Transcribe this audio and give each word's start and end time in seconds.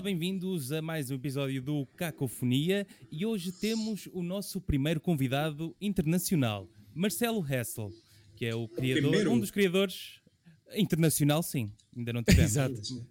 Olá, 0.00 0.06
bem-vindos 0.06 0.72
a 0.72 0.80
mais 0.80 1.10
um 1.10 1.14
episódio 1.16 1.60
do 1.60 1.84
Cacofonia 1.94 2.86
e 3.12 3.26
hoje 3.26 3.52
temos 3.52 4.08
o 4.14 4.22
nosso 4.22 4.58
primeiro 4.58 4.98
convidado 4.98 5.76
internacional, 5.78 6.66
Marcelo 6.94 7.46
Hessel, 7.46 7.92
que 8.34 8.46
é 8.46 8.54
o 8.54 8.66
criador, 8.66 9.02
primeiro? 9.10 9.30
um 9.30 9.38
dos 9.38 9.50
criadores 9.50 10.18
internacional, 10.74 11.42
sim, 11.42 11.70
ainda 11.94 12.14
não 12.14 12.22
tivemos. 12.22 12.48
Exato. 12.56 13.06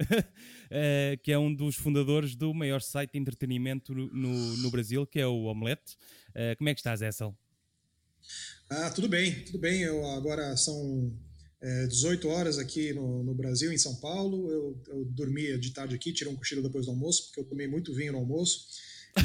Eh, 0.70 1.16
que 1.22 1.30
é 1.30 1.38
um 1.38 1.54
dos 1.54 1.76
fundadores 1.76 2.34
do 2.34 2.52
maior 2.52 2.82
site 2.82 3.12
de 3.12 3.18
entretenimento 3.20 3.94
no, 3.94 4.08
no- 4.56 4.70
Brasil, 4.72 5.06
que 5.06 5.20
é 5.20 5.26
o 5.26 5.44
Omelete. 5.44 5.96
Eh, 6.34 6.56
como 6.56 6.68
é 6.68 6.74
que 6.74 6.80
estás, 6.80 7.00
Hessel? 7.00 7.32
Ah, 8.68 8.90
tudo 8.90 9.08
bem, 9.08 9.44
tudo 9.44 9.58
bem. 9.58 9.80
Eu 9.82 10.04
agora 10.10 10.56
são 10.56 11.16
é, 11.60 11.86
18 11.86 12.28
horas 12.28 12.58
aqui 12.58 12.92
no, 12.92 13.22
no 13.24 13.34
Brasil, 13.34 13.72
em 13.72 13.78
São 13.78 13.96
Paulo. 13.96 14.50
Eu, 14.50 14.82
eu 14.88 15.04
dormi 15.06 15.58
de 15.58 15.72
tarde 15.72 15.94
aqui, 15.94 16.12
tirei 16.12 16.32
um 16.32 16.36
cochilo 16.36 16.62
depois 16.62 16.86
do 16.86 16.92
almoço, 16.92 17.26
porque 17.26 17.40
eu 17.40 17.44
tomei 17.44 17.66
muito 17.66 17.94
vinho 17.94 18.12
no 18.12 18.18
almoço. 18.18 18.66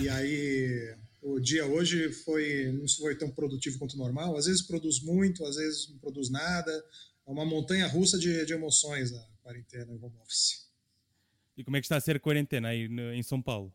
E 0.01 0.09
aí 0.09 0.95
o 1.21 1.39
dia 1.39 1.65
hoje 1.65 2.11
foi 2.11 2.71
não 2.71 2.87
foi 2.87 3.15
tão 3.15 3.29
produtivo 3.29 3.77
quanto 3.77 3.97
normal. 3.97 4.35
Às 4.35 4.45
vezes 4.45 4.61
produz 4.61 4.99
muito, 5.01 5.45
às 5.45 5.55
vezes 5.55 5.89
não 5.89 5.97
produz 5.99 6.29
nada. 6.29 6.71
É 7.25 7.31
uma 7.31 7.45
montanha 7.45 7.87
russa 7.87 8.17
de, 8.17 8.45
de 8.45 8.53
emoções 8.53 9.13
a 9.13 9.27
quarentena 9.41 9.93
e 9.93 9.97
home 9.97 10.17
office. 10.23 10.63
E 11.55 11.63
como 11.63 11.77
é 11.77 11.79
que 11.79 11.85
está 11.85 11.97
a 11.97 12.01
ser 12.01 12.15
a 12.15 12.19
quarentena 12.19 12.69
aí 12.69 12.87
no- 12.87 13.13
em 13.13 13.21
São 13.21 13.41
Paulo? 13.41 13.71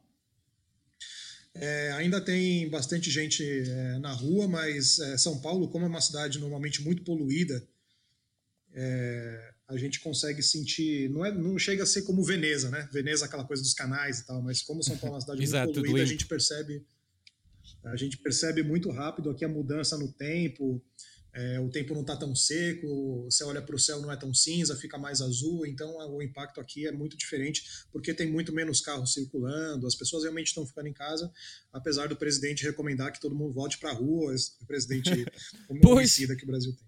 É, 1.54 1.92
ainda 1.92 2.20
tem 2.20 2.68
bastante 2.68 3.10
gente 3.10 3.42
é, 3.42 3.98
na 3.98 4.12
rua, 4.12 4.46
mas 4.46 4.98
é, 4.98 5.16
São 5.16 5.40
Paulo, 5.40 5.68
como 5.68 5.84
é 5.84 5.88
uma 5.88 6.00
cidade 6.00 6.38
normalmente 6.38 6.82
muito 6.82 7.02
poluída, 7.02 7.66
é, 8.80 9.50
a 9.66 9.76
gente 9.76 9.98
consegue 9.98 10.40
sentir. 10.40 11.10
Não, 11.10 11.24
é, 11.24 11.32
não 11.32 11.58
chega 11.58 11.82
a 11.82 11.86
ser 11.86 12.02
como 12.02 12.22
Veneza, 12.22 12.70
né? 12.70 12.88
Veneza, 12.92 13.24
aquela 13.24 13.44
coisa 13.44 13.60
dos 13.60 13.74
canais 13.74 14.20
e 14.20 14.26
tal, 14.26 14.40
mas 14.40 14.62
como 14.62 14.84
São 14.84 14.96
Paulo 14.96 15.16
é 15.16 15.18
uma 15.18 15.20
cidade 15.20 15.40
muito 15.66 15.82
poluída, 15.82 16.02
a 16.02 16.06
gente 16.06 16.26
percebe. 16.26 16.86
A 17.84 17.96
gente 17.96 18.16
percebe 18.18 18.62
muito 18.62 18.90
rápido 18.90 19.30
aqui 19.30 19.44
a 19.44 19.48
mudança 19.48 19.98
no 19.98 20.12
tempo. 20.12 20.80
é, 21.34 21.60
o 21.60 21.68
tempo 21.68 21.92
não 21.92 22.02
está 22.02 22.16
tão 22.16 22.34
seco, 22.34 23.24
você 23.24 23.44
olha 23.44 23.60
para 23.60 23.74
o 23.74 23.78
céu 23.78 24.00
não 24.00 24.10
é 24.10 24.16
tão 24.16 24.32
cinza, 24.32 24.74
fica 24.76 24.96
mais 24.96 25.20
azul, 25.20 25.66
então 25.66 26.00
é, 26.00 26.06
o 26.06 26.22
impacto 26.22 26.60
aqui 26.60 26.86
é 26.86 26.92
muito 26.92 27.16
diferente, 27.16 27.62
porque 27.92 28.14
tem 28.14 28.30
muito 28.30 28.52
menos 28.52 28.80
carros 28.80 29.12
circulando, 29.12 29.86
as 29.86 29.94
pessoas 29.94 30.22
realmente 30.22 30.48
estão 30.48 30.66
ficando 30.66 30.88
em 30.88 30.92
casa, 30.92 31.30
apesar 31.72 32.08
do 32.08 32.16
presidente 32.16 32.64
recomendar 32.64 33.12
que 33.12 33.20
todo 33.20 33.36
mundo 33.36 33.52
volte 33.52 33.78
para 33.78 33.90
a 33.90 33.94
rua, 33.94 34.34
esse 34.34 34.52
presidente 34.66 35.10
homicida 35.84 36.34
que 36.34 36.44
o 36.44 36.46
Brasil 36.46 36.72
tem. 36.74 36.87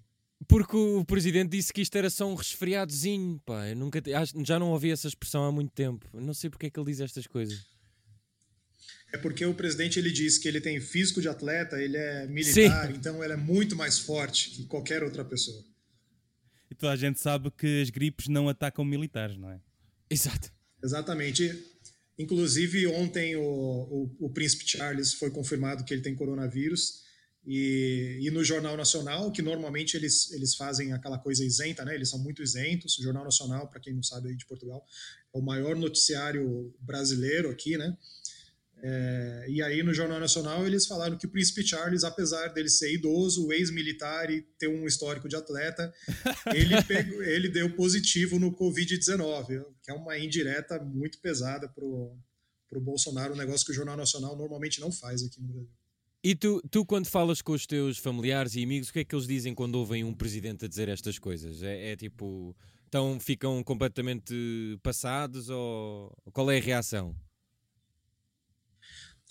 Porque 0.51 0.77
o 0.77 1.05
presidente 1.05 1.51
disse 1.51 1.73
que 1.73 1.81
isto 1.81 1.97
era 1.97 2.11
só 2.11 2.29
um 2.31 2.35
resfriadozinho, 2.35 3.41
pá. 3.47 3.69
Eu 3.69 3.77
nunca, 3.77 4.03
acho- 4.17 4.45
já 4.45 4.59
não 4.59 4.71
ouvi 4.73 4.91
essa 4.91 5.07
expressão 5.09 5.45
há 5.45 5.53
muito 5.53 5.71
tempo. 5.73 6.07
Eu 6.13 6.21
Não 6.21 6.35
sei 6.35 6.51
porque 6.51 6.67
é 6.67 6.71
que 6.71 6.79
ele 6.79 6.91
diz 6.91 7.01
estas 7.01 7.27
coisas. 7.27 7.65
É 9.13 9.19
porque 9.19 9.45
o 9.45 9.55
presidente 9.55 9.99
ele 9.99 10.11
diz 10.13 10.39
que 10.39 10.47
ele 10.47 10.61
tem 10.61 10.81
físico 10.81 11.21
de 11.21 11.29
atleta, 11.29 11.81
ele 11.83 11.97
é 11.97 12.27
militar, 12.27 12.91
então 12.95 13.23
ele 13.25 13.33
é 13.33 13.37
muito 13.37 13.75
mais 13.75 13.99
forte 13.99 14.51
que 14.51 14.65
qualquer 14.67 15.03
outra 15.03 15.25
pessoa. 15.25 15.65
E 16.71 16.75
toda 16.75 16.93
a 16.93 16.97
gente 16.97 17.19
sabe 17.19 17.51
que 17.51 17.83
as 17.83 17.91
gripes 17.91 18.29
não 18.29 18.49
atacam 18.49 18.85
militares, 18.85 19.37
não 19.37 19.51
é? 19.51 19.61
Exato. 20.09 20.53
Exatamente. 20.83 21.65
Inclusive, 22.19 22.87
ontem 22.87 23.35
o, 23.37 23.43
o, 23.43 24.17
o 24.27 24.31
príncipe 24.31 24.65
Charles 24.69 25.13
foi 25.15 25.31
confirmado 25.31 25.85
que 25.85 25.93
ele 25.95 26.03
tem 26.03 26.15
coronavírus. 26.15 27.03
E, 27.47 28.19
e 28.21 28.31
no 28.31 28.45
Jornal 28.45 28.77
Nacional, 28.77 29.33
que 29.33 29.41
normalmente 29.41 29.97
eles, 29.97 30.31
eles 30.33 30.55
fazem 30.55 30.93
aquela 30.93 31.19
coisa 31.19 31.45
isenta, 31.45 31.85
né? 31.85 31.95
Eles 31.95 32.11
são 32.11 32.19
muito 32.19 32.43
isentos. 32.43 32.99
O 32.99 33.03
Jornal 33.03 33.25
Nacional, 33.25 33.69
para 33.69 33.81
quem 33.81 33.95
não 33.95 34.03
sabe 34.03 34.29
aí 34.29 34.37
de 34.37 34.47
Portugal, 34.47 34.85
é 35.35 35.39
o 35.39 35.43
maior 35.43 35.75
noticiário 35.75 36.75
brasileiro 36.81 37.51
aqui, 37.51 37.77
né? 37.79 37.97
É, 38.83 39.47
e 39.49 39.63
aí 39.63 39.83
no 39.83 39.93
Jornal 39.93 40.19
Nacional 40.19 40.67
eles 40.67 40.87
falaram 40.87 41.19
que 41.19 41.27
o 41.27 41.31
príncipe 41.31 41.67
Charles, 41.67 42.03
apesar 42.03 42.49
dele 42.49 42.71
ser 42.71 42.91
idoso, 42.95 43.53
ex-militar 43.53 44.31
e 44.31 44.41
ter 44.59 44.69
um 44.69 44.87
histórico 44.87 45.29
de 45.29 45.37
atleta, 45.37 45.93
ele, 46.55 46.83
pegou- 46.85 47.23
ele 47.23 47.49
deu 47.51 47.75
positivo 47.77 48.39
no 48.39 48.51
Covid-19, 48.57 49.67
que 49.83 49.91
é 49.91 49.95
uma 49.95 50.19
indireta 50.19 50.79
muito 50.79 51.19
pesada 51.21 51.69
pro, 51.69 52.17
pro 52.71 52.81
Bolsonaro, 52.81 53.35
um 53.35 53.37
negócio 53.37 53.67
que 53.67 53.73
o 53.73 53.75
Jornal 53.75 53.99
Nacional 53.99 54.35
normalmente 54.37 54.81
não 54.81 54.91
faz 54.91 55.23
aqui 55.23 55.41
no 55.43 55.49
Brasil. 55.49 55.80
E 56.23 56.35
tu, 56.35 56.61
tu, 56.71 56.85
quando 56.85 57.07
falas 57.07 57.41
com 57.41 57.53
os 57.53 57.67
teus 57.67 57.97
familiares 57.97 58.55
e 58.55 58.63
amigos, 58.63 58.91
o 58.91 58.93
que 58.93 58.99
é 58.99 59.05
que 59.05 59.15
eles 59.15 59.27
dizem 59.27 59.55
quando 59.55 59.77
ouvem 59.77 60.05
um 60.05 60.13
presidente 60.13 60.67
a 60.67 60.69
dizer 60.69 60.89
estas 60.89 61.19
coisas? 61.19 61.63
É, 61.63 61.93
é 61.93 61.97
tipo. 61.97 62.55
Então 62.89 63.19
ficam 63.21 63.63
completamente 63.63 64.35
passados 64.83 65.49
ou 65.49 66.13
qual 66.33 66.51
é 66.51 66.59
a 66.59 66.61
reação? 66.61 67.15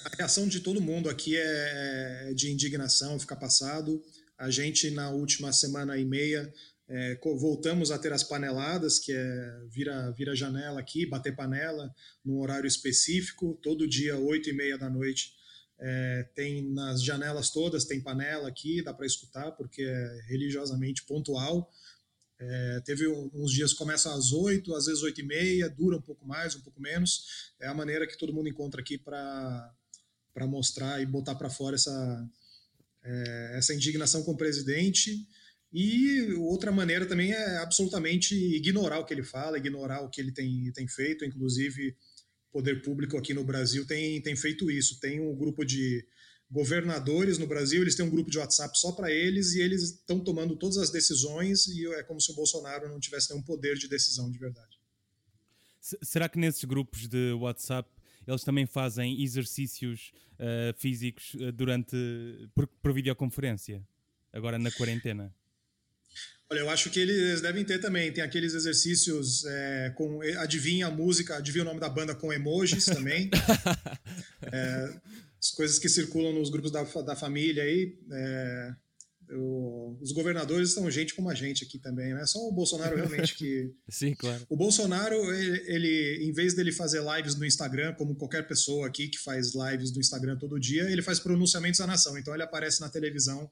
A 0.03 0.15
reação 0.15 0.47
de 0.47 0.61
todo 0.61 0.81
mundo 0.81 1.09
aqui 1.09 1.35
é 1.35 2.33
de 2.33 2.49
indignação, 2.51 3.19
ficar 3.19 3.35
passado. 3.35 4.01
A 4.37 4.49
gente, 4.49 4.89
na 4.91 5.11
última 5.11 5.51
semana 5.51 5.97
e 5.97 6.05
meia, 6.05 6.51
é, 6.87 7.19
voltamos 7.37 7.91
a 7.91 7.99
ter 7.99 8.13
as 8.13 8.23
paneladas, 8.23 8.97
que 8.97 9.11
é 9.11 9.59
vira, 9.69 10.09
vira 10.11 10.35
janela 10.35 10.79
aqui, 10.79 11.05
bater 11.05 11.35
panela, 11.35 11.93
num 12.23 12.39
horário 12.39 12.67
específico, 12.67 13.59
todo 13.61 13.87
dia, 13.87 14.17
oito 14.17 14.49
e 14.49 14.53
meia 14.53 14.77
da 14.77 14.89
noite. 14.89 15.33
É, 15.81 16.27
tem 16.35 16.63
nas 16.73 17.01
janelas 17.01 17.49
todas, 17.49 17.85
tem 17.85 18.01
panela 18.01 18.49
aqui, 18.49 18.81
dá 18.83 18.93
para 18.93 19.05
escutar, 19.05 19.51
porque 19.53 19.83
é 19.83 20.21
religiosamente 20.27 21.03
pontual. 21.05 21.71
É, 22.41 22.81
teve 22.85 23.05
uns 23.07 23.51
dias 23.51 23.73
que 23.73 23.77
começa 23.77 24.13
às 24.13 24.31
oito, 24.31 24.73
às 24.73 24.85
vezes 24.85 25.03
oito 25.03 25.19
e 25.19 25.23
meia, 25.23 25.69
dura 25.69 25.97
um 25.97 26.01
pouco 26.01 26.25
mais, 26.25 26.55
um 26.55 26.61
pouco 26.61 26.81
menos. 26.81 27.51
É 27.59 27.67
a 27.67 27.73
maneira 27.73 28.07
que 28.07 28.17
todo 28.17 28.33
mundo 28.33 28.47
encontra 28.47 28.79
aqui 28.79 28.97
para 28.97 29.73
mostrar 30.47 31.01
e 31.01 31.05
botar 31.05 31.35
para 31.35 31.49
fora 31.49 31.75
essa, 31.75 32.29
é, 33.03 33.57
essa 33.57 33.73
indignação 33.73 34.23
com 34.23 34.31
o 34.31 34.37
presidente. 34.37 35.27
E 35.71 36.33
outra 36.39 36.71
maneira 36.71 37.05
também 37.05 37.31
é 37.31 37.57
absolutamente 37.57 38.35
ignorar 38.35 38.99
o 38.99 39.05
que 39.05 39.13
ele 39.13 39.23
fala, 39.23 39.57
ignorar 39.57 40.01
o 40.01 40.09
que 40.09 40.19
ele 40.19 40.31
tem, 40.31 40.71
tem 40.71 40.87
feito. 40.87 41.25
Inclusive, 41.25 41.95
poder 42.51 42.81
público 42.81 43.17
aqui 43.17 43.33
no 43.33 43.43
Brasil 43.43 43.85
tem, 43.85 44.21
tem 44.21 44.35
feito 44.35 44.69
isso. 44.71 44.99
Tem 44.99 45.19
um 45.19 45.35
grupo 45.35 45.63
de 45.65 46.05
governadores 46.51 47.37
no 47.37 47.45
Brasil, 47.45 47.81
eles 47.81 47.95
têm 47.95 48.03
um 48.05 48.09
grupo 48.09 48.31
de 48.31 48.39
WhatsApp 48.39 48.75
só 48.79 48.91
para 48.91 49.11
eles 49.11 49.53
e 49.53 49.61
eles 49.61 49.83
estão 49.83 50.19
tomando 50.19 50.55
todas 50.57 50.77
as 50.77 50.89
decisões 50.89 51.67
e 51.67 51.85
é 51.93 52.03
como 52.03 52.19
se 52.19 52.31
o 52.31 52.35
Bolsonaro 52.35 52.89
não 52.89 52.99
tivesse 52.99 53.29
nenhum 53.29 53.43
poder 53.43 53.75
de 53.77 53.87
decisão 53.87 54.31
de 54.31 54.39
verdade. 54.39 54.79
Se- 55.79 55.97
será 56.01 56.27
que 56.27 56.39
nesses 56.39 56.63
grupos 56.63 57.07
de 57.07 57.33
WhatsApp 57.33 57.87
eles 58.27 58.43
também 58.43 58.65
fazem 58.65 59.21
exercícios 59.21 60.11
eh, 60.39 60.73
físicos 60.77 61.35
eh, 61.39 61.51
durante 61.51 61.95
por, 62.55 62.65
por 62.67 62.93
videoconferência? 62.93 63.87
Agora 64.33 64.57
na 64.59 64.71
quarentena? 64.71 65.33
Olha, 66.51 66.59
eu 66.59 66.69
acho 66.69 66.89
que 66.89 66.99
eles 66.99 67.41
devem 67.41 67.63
ter 67.63 67.79
também. 67.79 68.11
Tem 68.11 68.23
aqueles 68.23 68.53
exercícios 68.55 69.45
é, 69.45 69.93
com 69.95 70.19
adivinha 70.39 70.87
a 70.87 70.91
música, 70.91 71.37
adivinha 71.37 71.63
o 71.63 71.67
nome 71.67 71.79
da 71.79 71.89
banda 71.89 72.15
com 72.15 72.33
emojis 72.33 72.85
também. 72.85 73.29
É, 74.51 74.89
as 75.39 75.51
coisas 75.51 75.77
que 75.77 75.87
circulam 75.89 76.33
nos 76.33 76.49
grupos 76.49 76.71
da, 76.71 76.81
da 76.83 77.15
família 77.15 77.61
aí. 77.63 77.93
é, 78.11 78.71
o- 79.31 79.95
os 80.01 80.11
governadores 80.11 80.71
são 80.71 80.89
gente 80.89 81.13
como 81.13 81.29
a 81.29 81.35
gente 81.35 81.63
aqui 81.63 81.77
também, 81.77 82.13
né? 82.15 82.25
Só 82.25 82.39
o 82.39 82.51
Bolsonaro 82.51 82.95
realmente 82.95 83.35
que. 83.35 83.71
Sim, 83.87 84.15
claro. 84.15 84.43
O 84.49 84.57
Bolsonaro, 84.57 85.15
ele, 85.33 85.63
ele, 85.67 86.17
em 86.25 86.31
vez 86.31 86.55
dele 86.55 86.71
fazer 86.71 87.01
lives 87.15 87.35
no 87.35 87.45
Instagram, 87.45 87.93
como 87.93 88.15
qualquer 88.15 88.47
pessoa 88.47 88.87
aqui 88.87 89.07
que 89.07 89.19
faz 89.19 89.51
lives 89.53 89.93
no 89.93 89.99
Instagram 89.99 90.35
todo 90.37 90.59
dia, 90.59 90.89
ele 90.89 91.01
faz 91.03 91.19
pronunciamentos 91.19 91.79
à 91.79 91.85
nação. 91.85 92.17
Então 92.17 92.33
ele 92.33 92.41
aparece 92.43 92.81
na 92.81 92.89
televisão 92.89 93.49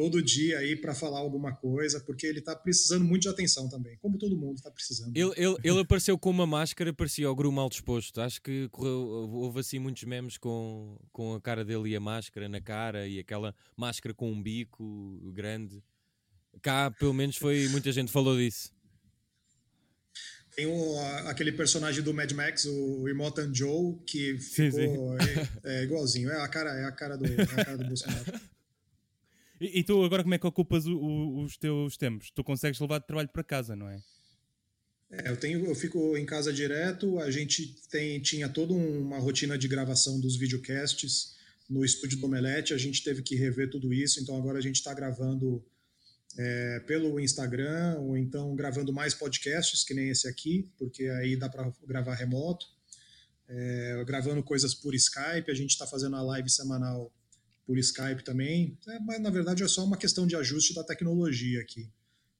todo 0.00 0.22
dia 0.22 0.58
aí 0.60 0.74
para 0.74 0.94
falar 0.94 1.18
alguma 1.18 1.54
coisa, 1.54 2.00
porque 2.00 2.26
ele 2.26 2.40
tá 2.40 2.56
precisando 2.56 3.04
muito 3.04 3.24
de 3.24 3.28
atenção 3.28 3.68
também, 3.68 3.98
como 3.98 4.16
todo 4.16 4.34
mundo 4.34 4.56
está 4.56 4.70
precisando. 4.70 5.14
Ele, 5.14 5.30
ele, 5.36 5.56
ele 5.62 5.80
apareceu 5.80 6.18
com 6.18 6.30
uma 6.30 6.46
máscara, 6.46 6.90
parecia 6.90 7.30
o 7.30 7.36
Gru 7.36 7.52
mal 7.52 7.68
disposto. 7.68 8.18
Acho 8.22 8.40
que 8.40 8.66
correu- 8.70 9.28
houve 9.30 9.60
assim 9.60 9.78
muitos 9.78 10.02
memes 10.04 10.38
com, 10.38 10.98
com 11.12 11.34
a 11.34 11.40
cara 11.40 11.66
dele 11.66 11.90
e 11.90 11.96
a 11.96 12.00
máscara 12.00 12.48
na 12.48 12.62
cara 12.62 13.06
e 13.06 13.18
aquela 13.18 13.54
máscara 13.76 14.14
com 14.14 14.32
um 14.32 14.42
bico 14.42 15.20
grande. 15.34 15.84
Cá, 16.62 16.90
pelo 16.90 17.12
menos, 17.12 17.36
foi 17.36 17.68
muita 17.68 17.92
gente 17.92 18.10
falou 18.10 18.38
disso. 18.38 18.72
Tem 20.56 20.64
o, 20.64 20.98
aquele 21.26 21.52
personagem 21.52 22.02
do 22.02 22.14
Mad 22.14 22.32
Max, 22.32 22.64
o 22.64 23.06
Immortan 23.06 23.52
Joe, 23.52 23.98
que 24.06 24.38
Sim, 24.38 24.70
ficou 24.70 25.14
É, 25.18 25.48
é 25.80 25.84
igualzinho, 25.84 26.30
é 26.30 26.40
a 26.40 26.48
cara, 26.48 26.70
é 26.70 26.84
a 26.84 26.92
cara 26.92 27.18
do, 27.18 27.26
é 27.26 27.42
a 27.42 27.64
cara 27.64 27.76
do 27.76 27.84
Bolsonaro. 27.86 28.24
E, 29.60 29.80
e 29.80 29.84
tu 29.84 30.02
agora 30.04 30.22
como 30.22 30.34
é 30.34 30.38
que 30.38 30.46
ocupas 30.46 30.86
o- 30.86 30.96
o- 30.98 31.42
os 31.44 31.56
teus 31.56 31.96
tempos? 31.96 32.30
Tu 32.30 32.42
consegues 32.42 32.78
levar 32.80 32.98
de 32.98 33.06
trabalho 33.06 33.28
para 33.28 33.44
casa, 33.44 33.76
não 33.76 33.88
é? 33.88 34.00
É, 35.10 35.28
eu 35.30 35.36
tenho, 35.36 35.66
eu 35.66 35.74
fico 35.74 36.16
em 36.16 36.24
casa 36.24 36.52
direto. 36.52 37.18
A 37.18 37.30
gente 37.30 37.74
tem, 37.90 38.20
tinha 38.20 38.48
toda 38.48 38.72
uma 38.72 39.18
rotina 39.18 39.58
de 39.58 39.66
gravação 39.68 40.20
dos 40.20 40.36
videocasts 40.36 41.36
no 41.68 41.84
estúdio 41.84 42.18
do 42.18 42.26
Omelete. 42.26 42.72
A 42.74 42.78
gente 42.78 43.02
teve 43.02 43.22
que 43.22 43.34
rever 43.34 43.70
tudo 43.70 43.92
isso. 43.92 44.20
Então 44.20 44.36
agora 44.36 44.58
a 44.58 44.62
gente 44.62 44.76
está 44.76 44.94
gravando 44.94 45.62
é, 46.38 46.80
pelo 46.86 47.18
Instagram 47.18 47.98
ou 47.98 48.16
então 48.16 48.54
gravando 48.54 48.92
mais 48.92 49.12
podcasts 49.14 49.82
que 49.82 49.92
nem 49.92 50.10
esse 50.10 50.28
aqui, 50.28 50.70
porque 50.78 51.04
aí 51.08 51.36
dá 51.36 51.48
para 51.48 51.72
gravar 51.86 52.14
remoto. 52.14 52.66
é, 53.48 54.04
gravando 54.06 54.42
coisas 54.44 54.72
por 54.74 54.94
Skype, 54.94 55.50
a 55.50 55.54
gente 55.54 55.70
está 55.70 55.84
fazendo 55.84 56.14
a 56.14 56.22
live 56.22 56.48
semanal 56.48 57.12
por 57.70 57.78
Skype 57.78 58.24
também, 58.24 58.76
é, 58.88 58.98
mas 58.98 59.20
na 59.20 59.30
verdade 59.30 59.62
é 59.62 59.68
só 59.68 59.84
uma 59.84 59.96
questão 59.96 60.26
de 60.26 60.34
ajuste 60.34 60.74
da 60.74 60.82
tecnologia 60.82 61.60
aqui, 61.60 61.88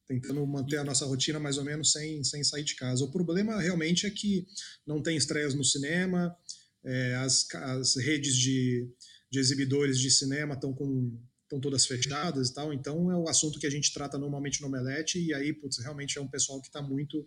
tentando 0.05 0.45
manter 0.45 0.79
a 0.79 0.83
nossa 0.83 1.07
rotina 1.07 1.39
mais 1.39 1.57
ou 1.57 1.63
menos 1.63 1.93
sem, 1.93 2.25
sem 2.25 2.43
sair 2.43 2.65
de 2.65 2.75
casa. 2.75 3.05
O 3.05 3.13
problema 3.13 3.61
realmente 3.61 4.09
é 4.09 4.11
que 4.11 4.45
não 4.85 5.01
tem 5.01 5.17
estreias 5.17 5.55
no 5.55 5.63
cinema, 5.63 6.37
é, 6.83 7.15
as, 7.15 7.47
as 7.55 7.95
redes 7.95 8.35
de, 8.35 8.89
de 9.31 9.39
exibidores 9.39 10.01
de 10.01 10.11
cinema 10.11 10.55
estão 10.55 10.75
com 10.75 11.17
estão 11.45 11.61
todas 11.61 11.87
fechadas 11.87 12.49
e 12.49 12.55
tal, 12.55 12.73
então 12.73 13.13
é 13.13 13.17
o 13.17 13.29
assunto 13.29 13.61
que 13.61 13.69
a 13.69 13.71
gente 13.71 13.93
trata 13.93 14.19
normalmente 14.19 14.61
no 14.61 14.67
Omelete, 14.67 15.21
e 15.21 15.33
aí, 15.33 15.53
putz, 15.53 15.79
realmente 15.79 16.19
é 16.19 16.21
um 16.21 16.27
pessoal 16.27 16.61
que 16.61 16.67
está 16.67 16.83
muito, 16.83 17.25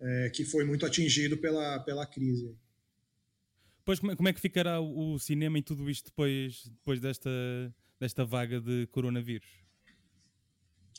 é, 0.00 0.30
que 0.30 0.44
foi 0.44 0.64
muito 0.64 0.84
atingido 0.84 1.38
pela, 1.38 1.78
pela 1.80 2.04
crise. 2.04 2.52
Pois 3.84 3.98
como 3.98 4.12
é, 4.12 4.16
como 4.16 4.28
é 4.28 4.32
que 4.32 4.40
ficará 4.40 4.80
o, 4.80 5.18
cinema 5.18 5.58
e 5.58 5.62
tudo 5.62 5.90
isto 5.90 6.06
depois, 6.06 6.64
depois 6.66 7.00
desta, 7.00 7.30
desta 7.98 8.24
vaga 8.24 8.60
de 8.60 8.86
coronavírus? 8.88 9.48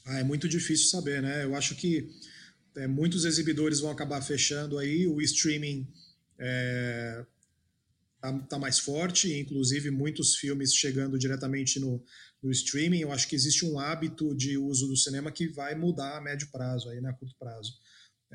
Ah, 0.06 0.20
é 0.20 0.24
muito 0.24 0.50
difícil 0.50 0.88
saber, 0.88 1.22
né? 1.22 1.46
Eu 1.46 1.56
acho 1.56 1.76
que 1.76 2.10
é, 2.76 2.88
muitos 2.88 3.24
exibidores 3.24 3.80
vão 3.80 3.92
acabar 3.92 4.22
fechando 4.22 4.78
aí, 4.78 5.08
o 5.08 5.22
streaming 5.22 5.88
é, 6.38 7.26
tá, 8.20 8.40
tá, 8.40 8.60
mais 8.60 8.80
forte, 8.80 9.32
inclusive 9.40 9.90
muitos 9.92 10.36
filmes 10.36 10.74
chegando 10.74 11.18
diretamente 11.18 11.80
no, 11.80 12.04
no 12.42 12.52
streaming. 12.52 13.00
Eu 13.00 13.14
acho 13.14 13.28
que 13.30 13.36
existe 13.36 13.66
um 13.66 13.80
hábito 13.80 14.36
de 14.36 14.58
uso 14.58 14.88
do 14.88 14.98
cinema 14.98 15.32
que 15.32 15.48
vai 15.48 15.74
mudar 15.74 16.18
a 16.18 16.22
médio 16.22 16.50
prazo, 16.52 16.90
aí, 16.90 17.00
né, 17.00 17.10
a 17.10 17.14
curto 17.14 17.36
prazo. 17.40 17.74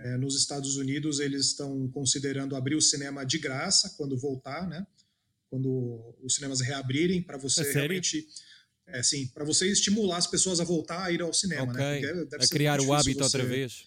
É, 0.01 0.17
nos 0.17 0.37
Estados 0.37 0.77
Unidos, 0.77 1.19
eles 1.19 1.47
estão 1.47 1.89
considerando 1.89 2.55
abrir 2.55 2.77
o 2.77 2.83
cinema 2.83 3.25
de 3.25 3.39
graça 3.39 3.95
quando 3.97 4.17
voltar, 4.17 4.69
né? 4.69 4.87
Quando 5.51 6.15
os 6.23 6.35
cinemas 6.35 6.61
reabrirem, 6.61 7.23
para 7.23 7.37
você 7.37 7.69
é 7.69 7.73
realmente. 7.73 8.29
É, 8.87 9.03
sim, 9.03 9.27
para 9.29 9.45
você 9.45 9.71
estimular 9.71 10.17
as 10.17 10.27
pessoas 10.27 10.61
a 10.61 10.65
voltar 10.65 11.05
a 11.05 11.13
ir 11.13 11.21
ao 11.21 11.33
cinema, 11.33 11.73
né? 11.73 11.99
okay. 11.99 12.15
né? 12.15 12.29
A 12.41 12.47
criar 12.47 12.81
o 12.81 12.93
hábito 12.93 13.19
você... 13.19 13.25
outra 13.25 13.45
vez. 13.45 13.87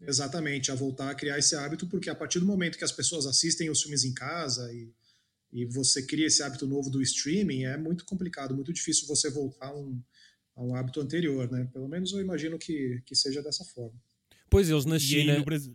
Exatamente, 0.00 0.70
a 0.70 0.74
voltar 0.74 1.10
a 1.10 1.14
criar 1.14 1.38
esse 1.38 1.54
hábito, 1.54 1.86
porque 1.86 2.08
a 2.08 2.14
partir 2.14 2.38
do 2.38 2.46
momento 2.46 2.78
que 2.78 2.84
as 2.84 2.92
pessoas 2.92 3.26
assistem 3.26 3.68
os 3.68 3.82
filmes 3.82 4.04
em 4.04 4.14
casa 4.14 4.72
e, 4.72 4.92
e 5.52 5.66
você 5.66 6.02
cria 6.02 6.26
esse 6.26 6.42
hábito 6.42 6.66
novo 6.66 6.88
do 6.88 7.02
streaming, 7.02 7.64
é 7.64 7.76
muito 7.76 8.04
complicado, 8.04 8.54
muito 8.54 8.72
difícil 8.72 9.06
você 9.06 9.28
voltar 9.28 9.68
a 9.68 9.76
um, 9.76 10.00
a 10.56 10.62
um 10.62 10.74
hábito 10.74 11.00
anterior, 11.00 11.50
né? 11.50 11.68
Pelo 11.72 11.88
menos 11.88 12.12
eu 12.12 12.20
imagino 12.20 12.58
que, 12.58 13.02
que 13.04 13.14
seja 13.14 13.42
dessa 13.42 13.64
forma. 13.64 13.98
Pois 14.50 14.68
eles 14.68 14.84
na 14.84 14.98
China. 14.98 15.42
Brasil... 15.42 15.74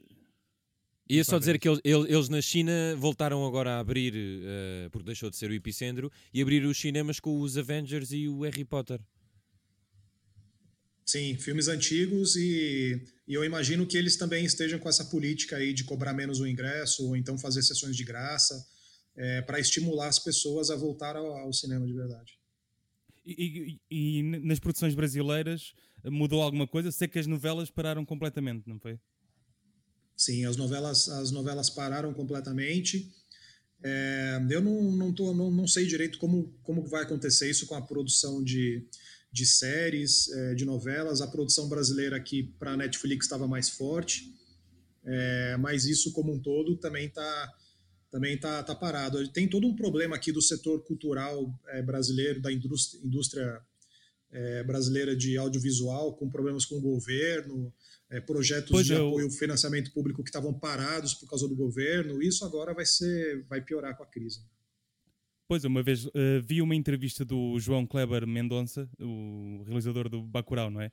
Ia 1.07 1.23
só 1.23 1.37
dizer 1.37 1.59
que 1.59 1.69
eles, 1.69 1.79
eles, 1.83 2.29
na 2.29 2.41
China 2.41 2.95
voltaram 2.97 3.45
agora 3.45 3.73
a 3.73 3.79
abrir, 3.79 4.13
uh, 4.15 4.89
porque 4.89 5.05
deixou 5.05 5.29
de 5.29 5.37
ser 5.37 5.49
o 5.51 5.53
epicentro, 5.53 6.11
e 6.33 6.41
abrir 6.41 6.65
os 6.65 6.77
cinemas 6.77 7.19
com 7.19 7.39
os 7.39 7.57
Avengers 7.57 8.11
e 8.11 8.27
o 8.27 8.41
Harry 8.41 8.65
Potter. 8.65 8.99
Sim, 11.05 11.37
filmes 11.37 11.67
antigos 11.67 12.35
e, 12.35 12.99
e, 13.27 13.33
eu 13.35 13.45
imagino 13.45 13.85
que 13.85 13.95
eles 13.95 14.17
também 14.17 14.43
estejam 14.43 14.79
com 14.79 14.89
essa 14.89 15.05
política 15.05 15.57
aí 15.57 15.71
de 15.71 15.83
cobrar 15.83 16.13
menos 16.13 16.39
o 16.39 16.47
ingresso 16.47 17.05
ou 17.05 17.15
então 17.15 17.37
fazer 17.37 17.61
sessões 17.61 17.95
de 17.95 18.03
graça 18.03 18.55
é, 19.15 19.43
para 19.43 19.59
estimular 19.59 20.07
as 20.07 20.17
pessoas 20.17 20.71
a 20.71 20.75
voltar 20.75 21.15
ao, 21.15 21.37
ao 21.37 21.53
cinema 21.53 21.85
de 21.85 21.93
verdade. 21.93 22.39
E, 23.23 23.79
e, 23.91 24.19
e, 24.19 24.23
nas 24.23 24.59
produções 24.59 24.95
brasileiras 24.95 25.73
mudou 26.09 26.41
alguma 26.41 26.67
coisa? 26.67 26.91
Sei 26.91 27.07
que 27.07 27.19
as 27.19 27.27
novelas 27.27 27.69
pararam 27.69 28.05
completamente, 28.05 28.67
não 28.67 28.79
foi? 28.79 28.99
Sim, 30.15 30.45
as 30.45 30.55
novelas, 30.55 31.09
as 31.09 31.31
novelas 31.31 31.69
pararam 31.69 32.13
completamente. 32.13 33.11
É, 33.83 34.39
eu 34.49 34.61
não, 34.61 34.91
não, 34.91 35.13
tô, 35.13 35.33
não, 35.33 35.51
não 35.51 35.67
sei 35.67 35.85
direito 35.85 36.17
como, 36.17 36.53
como 36.63 36.83
vai 36.87 37.03
acontecer 37.03 37.49
isso 37.49 37.67
com 37.67 37.75
a 37.75 37.81
produção 37.81 38.43
de, 38.43 38.87
de 39.31 39.45
séries, 39.45 40.29
é, 40.29 40.55
de 40.55 40.65
novelas. 40.65 41.21
A 41.21 41.27
produção 41.27 41.67
brasileira 41.67 42.15
aqui 42.15 42.43
para 42.57 42.71
a 42.71 42.77
Netflix 42.77 43.25
estava 43.25 43.47
mais 43.47 43.69
forte, 43.69 44.33
é, 45.03 45.57
mas 45.57 45.85
isso 45.85 46.11
como 46.13 46.33
um 46.33 46.39
todo 46.39 46.77
também 46.77 47.07
está 47.07 47.53
também 48.09 48.37
tá, 48.39 48.63
tá 48.63 48.73
parado. 48.73 49.27
Tem 49.29 49.45
todo 49.45 49.67
um 49.67 49.75
problema 49.75 50.15
aqui 50.15 50.31
do 50.31 50.41
setor 50.41 50.81
cultural 50.85 51.53
é, 51.67 51.81
brasileiro, 51.81 52.41
da 52.41 52.49
indústria, 52.49 53.01
indústria 53.03 53.61
é, 54.35 54.63
brasileira 54.63 55.15
de 55.15 55.37
audiovisual, 55.37 56.13
com 56.13 56.29
problemas 56.29 56.65
com 56.65 56.75
o 56.75 56.81
governo, 56.81 57.73
é, 58.09 58.19
projetos 58.19 58.69
pois 58.69 58.85
de 58.85 58.93
eu... 58.93 59.07
apoio 59.07 59.25
ao 59.25 59.31
financiamento 59.31 59.93
público 59.93 60.21
que 60.21 60.29
estavam 60.29 60.53
parados 60.53 61.13
por 61.13 61.29
causa 61.29 61.47
do 61.47 61.55
governo. 61.55 62.21
Isso 62.21 62.43
agora 62.43 62.73
vai 62.73 62.85
ser, 62.85 63.45
vai 63.45 63.61
piorar 63.61 63.95
com 63.95 64.03
a 64.03 64.05
crise. 64.05 64.41
Pois, 65.47 65.63
uma 65.63 65.81
vez 65.81 66.05
uh, 66.07 66.11
vi 66.43 66.61
uma 66.61 66.75
entrevista 66.75 67.23
do 67.23 67.57
João 67.59 67.87
Kleber 67.87 68.27
Mendonça, 68.27 68.89
o 68.99 69.63
realizador 69.63 70.09
do 70.09 70.21
Bacurau, 70.21 70.69
não 70.69 70.81
é? 70.81 70.87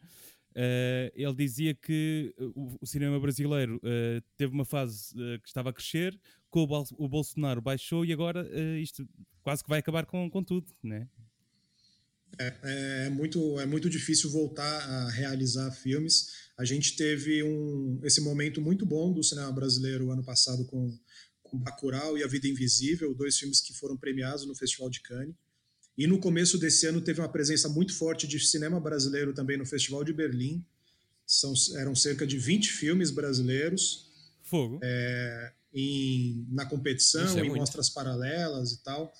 Uh, 0.54 1.10
ele 1.14 1.34
dizia 1.34 1.74
que 1.74 2.34
o, 2.54 2.76
o 2.80 2.86
cinema 2.86 3.18
brasileiro 3.18 3.76
uh, 3.78 4.22
teve 4.36 4.52
uma 4.52 4.66
fase 4.66 5.14
que 5.14 5.48
estava 5.48 5.70
a 5.70 5.72
crescer, 5.72 6.16
com 6.50 6.62
o, 6.98 7.08
Bolsonaro 7.08 7.62
baixou 7.62 8.04
e 8.04 8.12
agora 8.12 8.46
isto 8.78 9.08
quase 9.42 9.64
que 9.64 9.70
vai 9.70 9.78
acabar 9.78 10.04
com, 10.04 10.28
com 10.30 10.44
tudo, 10.44 10.70
não 10.82 10.96
é? 12.38 12.54
É, 12.62 13.10
muito, 13.10 13.58
é 13.60 13.66
muito 13.66 13.88
difícil 13.90 14.30
voltar 14.30 14.64
a 14.64 15.10
realizar 15.10 15.70
filmes. 15.70 16.28
A 16.56 16.64
gente 16.64 16.96
teve 16.96 17.42
um, 17.42 18.00
esse 18.04 18.20
momento 18.20 18.60
muito 18.60 18.86
bom 18.86 19.12
do 19.12 19.22
cinema 19.22 19.52
brasileiro 19.52 20.10
ano 20.10 20.24
passado 20.24 20.64
com, 20.66 20.96
com 21.42 21.58
Bacurau 21.58 22.16
e 22.16 22.22
A 22.22 22.26
Vida 22.26 22.48
Invisível, 22.48 23.14
dois 23.14 23.36
filmes 23.36 23.60
que 23.60 23.74
foram 23.74 23.96
premiados 23.96 24.46
no 24.46 24.54
Festival 24.54 24.90
de 24.90 25.00
Cannes. 25.00 25.34
E 25.96 26.06
no 26.06 26.18
começo 26.18 26.58
desse 26.58 26.86
ano 26.86 27.00
teve 27.00 27.20
uma 27.20 27.28
presença 27.28 27.68
muito 27.68 27.94
forte 27.94 28.26
de 28.26 28.40
cinema 28.40 28.80
brasileiro 28.80 29.34
também 29.34 29.58
no 29.58 29.66
Festival 29.66 30.02
de 30.02 30.12
Berlim. 30.12 30.64
São, 31.26 31.52
eram 31.76 31.94
cerca 31.94 32.26
de 32.26 32.38
20 32.38 32.70
filmes 32.70 33.10
brasileiros. 33.10 34.10
Fogo. 34.42 34.80
É, 34.82 35.52
em, 35.74 36.46
na 36.50 36.66
competição, 36.66 37.38
é 37.38 37.40
em 37.40 37.48
muito. 37.48 37.56
mostras 37.56 37.90
paralelas 37.90 38.72
e 38.72 38.82
tal. 38.82 39.12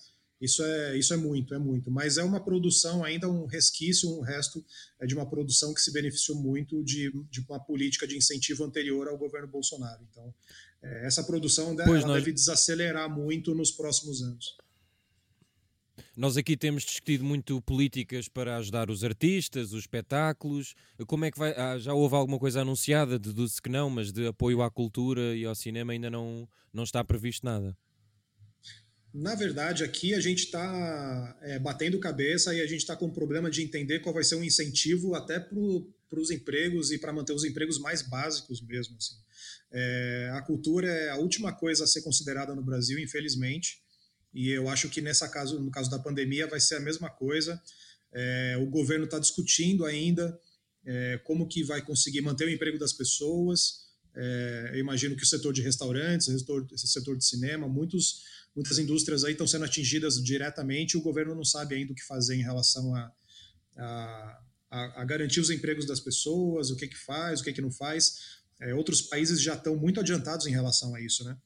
Isso 0.43 0.61
é, 0.65 0.99
isso 0.99 1.15
é 1.15 1.17
muito, 1.17 1.55
é 1.55 1.59
muito. 1.59 1.89
Mas 1.89 2.19
é 2.19 2.25
uma 2.25 2.41
produção, 2.41 3.05
ainda 3.05 3.29
um 3.29 3.47
resquício, 3.47 4.11
um 4.11 4.23
resto 4.23 4.65
é 5.01 5.07
de 5.07 5.15
uma 5.15 5.25
produção 5.25 5.73
que 5.73 5.81
se 5.81 5.93
beneficiou 5.93 6.37
muito 6.37 6.83
de, 6.83 7.13
de 7.31 7.41
uma 7.49 7.61
política 7.61 8.09
de 8.09 8.17
incentivo 8.17 8.65
anterior 8.65 9.07
ao 9.07 9.17
governo 9.17 9.47
Bolsonaro. 9.47 10.03
Então, 10.11 10.35
é, 10.83 11.07
essa 11.07 11.23
produção 11.23 11.77
deve, 11.77 12.05
deve 12.05 12.33
desacelerar 12.33 13.09
muito 13.09 13.55
nos 13.55 13.71
próximos 13.71 14.21
anos. 14.21 14.57
Nós 16.17 16.37
aqui 16.37 16.57
temos 16.57 16.83
discutido 16.83 17.23
muito 17.23 17.63
políticas 17.63 18.27
para 18.29 18.57
ajudar 18.57 18.91
os 18.91 19.05
artistas, 19.05 19.73
os 19.73 19.83
espetáculos. 19.83 20.75
Como 21.07 21.25
é 21.25 21.31
que 21.31 21.39
vai? 21.39 21.53
Ah, 21.57 21.79
já 21.79 21.95
houve 21.95 22.17
alguma 22.17 22.41
coisa 22.41 22.63
anunciada? 22.63 23.17
Deduzo 23.17 23.63
que 23.63 23.71
não, 23.71 23.89
mas 23.89 24.11
de 24.11 24.27
apoio 24.27 24.61
à 24.61 24.69
cultura 24.69 25.37
e 25.37 25.45
ao 25.45 25.55
cinema 25.55 25.93
ainda 25.93 26.11
não, 26.11 26.49
não 26.73 26.83
está 26.83 27.05
previsto 27.05 27.47
nada. 27.47 27.77
Na 29.15 29.35
verdade, 29.35 29.85
aqui 29.85 30.15
a 30.15 30.21
gente 30.21 30.45
está 30.45 31.39
é, 31.43 31.59
batendo 31.59 31.99
cabeça 31.99 32.55
e 32.55 32.63
a 32.63 32.67
gente 32.67 32.81
está 32.81 32.97
com 32.97 33.07
um 33.07 33.13
problema 33.13 33.51
de 33.51 33.63
entender 33.63 34.01
qual 34.01 34.15
vai 34.15 34.25
ser 34.25 34.37
um 34.37 34.45
incentivo 34.45 35.15
até 35.15 35.39
para 35.39 36.21
os 36.21 36.31
empregos 36.31 36.91
e 36.91 36.99
para 36.99 37.13
manter 37.13 37.35
os 37.35 37.45
empregos 37.45 37.79
mais 37.79 38.01
básicos 38.01 38.63
mesmo. 38.63 38.97
Assim. 38.97 39.15
É, 39.71 40.31
a 40.33 40.41
cultura 40.41 40.89
é 40.89 41.11
a 41.11 41.17
última 41.17 41.53
coisa 41.53 41.85
a 41.85 41.87
ser 41.87 42.01
considerada 42.01 42.55
no 42.55 42.63
Brasil, 42.63 42.99
infelizmente, 42.99 43.83
e 44.33 44.49
eu 44.49 44.67
acho 44.69 44.89
que 44.89 45.03
nessa 45.03 45.29
caso, 45.29 45.61
no 45.61 45.71
caso 45.71 45.91
da 45.91 45.99
pandemia 45.99 46.47
vai 46.47 46.59
ser 46.59 46.77
a 46.77 46.81
mesma 46.81 47.11
coisa. 47.11 47.61
É, 48.13 48.57
o 48.59 48.67
governo 48.67 49.05
está 49.05 49.19
discutindo 49.19 49.85
ainda 49.85 50.39
é, 50.87 51.21
como 51.25 51.47
que 51.47 51.63
vai 51.63 51.83
conseguir 51.83 52.23
manter 52.23 52.47
o 52.47 52.51
emprego 52.51 52.79
das 52.79 52.95
pessoas. 52.95 53.83
É, 54.15 54.71
eu 54.75 54.79
imagino 54.79 55.17
que 55.17 55.23
o 55.23 55.27
setor 55.27 55.53
de 55.53 55.61
restaurantes, 55.63 56.29
o 56.29 56.39
setor, 56.39 56.67
setor 56.77 57.17
de 57.17 57.27
cinema, 57.27 57.69
muitos 57.69 58.23
muitas 58.55 58.79
indústrias 58.79 59.25
aí 59.25 59.33
estão 59.33 59.47
sendo 59.47 59.65
atingidas 59.65 60.23
diretamente 60.23 60.93
e 60.93 60.97
o 60.97 61.03
governo 61.03 61.35
não 61.35 61.45
sabe 61.45 61.75
ainda 61.75 61.93
o 61.93 61.95
que 61.95 62.05
fazer 62.05 62.37
em 62.37 62.43
relação 62.43 62.95
a, 62.95 63.13
a, 63.77 65.03
a, 65.03 65.05
garantir 65.05 65.41
os 65.41 65.51
empregos 65.51 65.87
das 65.87 66.01
pessoas, 66.01 66.71
o 66.71 66.77
que 66.77 66.89
que 66.89 66.97
faz, 66.97 67.41
o 67.41 67.45
que 67.45 67.53
que 67.53 67.63
não 67.63 67.71
faz. 67.71 68.41
É, 68.61 68.75
outros 68.75 69.03
países 69.03 69.41
já 69.41 69.55
estão 69.55 69.77
muito 69.77 70.01
adiantados 70.01 70.47
em 70.47 70.51
relação 70.51 70.95
a 70.95 71.01
isso, 71.01 71.25
né? 71.25 71.37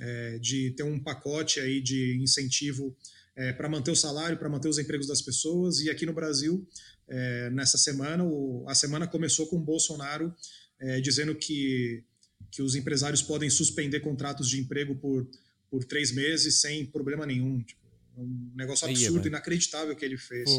É, 0.00 0.38
de 0.38 0.70
ter 0.70 0.84
um 0.84 0.98
pacote 0.98 1.60
aí 1.60 1.80
de 1.80 2.16
incentivo 2.16 2.96
é, 3.36 3.52
para 3.52 3.68
manter 3.68 3.90
o 3.90 3.96
salário, 3.96 4.38
para 4.38 4.48
manter 4.48 4.68
os 4.68 4.78
empregos 4.78 5.06
das 5.06 5.20
pessoas. 5.20 5.80
E 5.80 5.90
aqui 5.90 6.06
no 6.06 6.14
Brasil, 6.14 6.66
é, 7.06 7.50
nessa 7.50 7.76
semana, 7.76 8.24
o, 8.24 8.64
a 8.66 8.74
semana 8.74 9.06
começou 9.06 9.46
com 9.48 9.56
o 9.56 9.60
Bolsonaro 9.60 10.34
é, 10.80 11.00
dizendo 11.00 11.34
que, 11.34 12.02
que 12.50 12.62
os 12.62 12.74
empresários 12.74 13.22
podem 13.22 13.50
suspender 13.50 14.00
contratos 14.00 14.48
de 14.48 14.60
emprego 14.60 14.94
por 14.96 15.28
por 15.72 15.84
três 15.84 16.12
meses 16.12 16.60
sem 16.60 16.84
problema 16.84 17.24
nenhum. 17.24 17.62
Tipo, 17.62 17.80
um 18.18 18.52
negócio 18.54 18.86
absurdo, 18.86 19.26
inacreditável 19.26 19.96
que 19.96 20.04
ele 20.04 20.18
fez. 20.18 20.50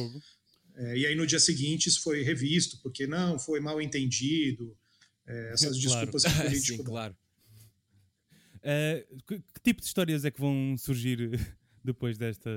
É, 0.76 0.98
e 0.98 1.06
aí 1.06 1.14
no 1.14 1.28
dia 1.28 1.40
seguinte 1.40 1.88
isso 1.88 2.02
foi 2.02 2.24
revisto, 2.24 2.80
porque 2.82 3.06
não, 3.06 3.38
foi 3.38 3.60
mal 3.60 3.80
entendido, 3.80 4.76
é, 5.28 5.54
essas 5.54 5.78
claro. 5.86 6.12
desculpas 6.12 6.24
políticas. 6.34 6.78
Sim, 6.78 6.84
claro. 6.84 7.16
Uh, 8.58 9.22
que, 9.28 9.38
que, 9.38 9.62
tipo 9.62 9.82
de 9.82 9.86
histórias 9.86 10.26
é 10.26 10.32
que 10.32 10.40
vão 10.40 10.76
surgir 10.80 11.30
depois 11.86 12.18
desta. 12.18 12.50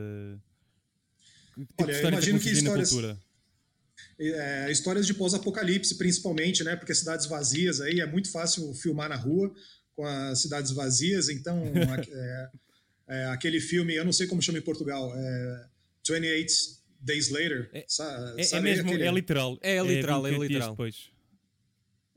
Que 1.55 1.61
tipo 1.61 1.83
Olha, 1.83 1.93
de 1.93 1.97
histórias 1.97 2.27
imagino 2.27 2.39
é 2.39 2.41
que, 2.41 2.49
que 2.49 2.57
histórias. 2.57 3.19
É, 4.19 4.71
histórias 4.71 5.07
de 5.07 5.13
pós-apocalipse, 5.13 5.95
principalmente, 5.97 6.65
né? 6.65 6.75
Porque 6.75 6.95
cidades 6.95 7.27
vazias 7.27 7.83
aí 7.83 8.01
é 8.01 8.07
muito 8.07 8.31
fácil 8.31 8.73
filmar 8.73 9.11
na 9.11 9.17
rua 9.17 9.55
com 9.97 10.05
as 10.05 10.41
cidades 10.43 10.71
vazias. 10.71 11.29
Então, 11.29 11.61
é, 12.13 12.51
é, 13.09 13.25
aquele 13.27 13.61
filme, 13.61 13.95
eu 13.95 14.05
não 14.05 14.13
sei 14.13 14.27
como 14.27 14.43
chama 14.43 14.59
em 14.59 14.63
Portugal, 14.63 15.13
é 15.17 15.67
28 16.07 16.53
Days 17.01 17.31
Later. 17.31 17.71
É, 17.73 17.85
sabe, 17.89 18.43
é, 18.43 18.57
é 18.57 18.61
mesmo, 18.61 18.89
aquele... 18.89 19.05
é 19.05 19.11
literal. 19.11 19.59
É, 19.63 19.83
literal, 19.83 20.27
é, 20.27 20.31
literal. 20.39 20.71
Depois. 20.71 21.11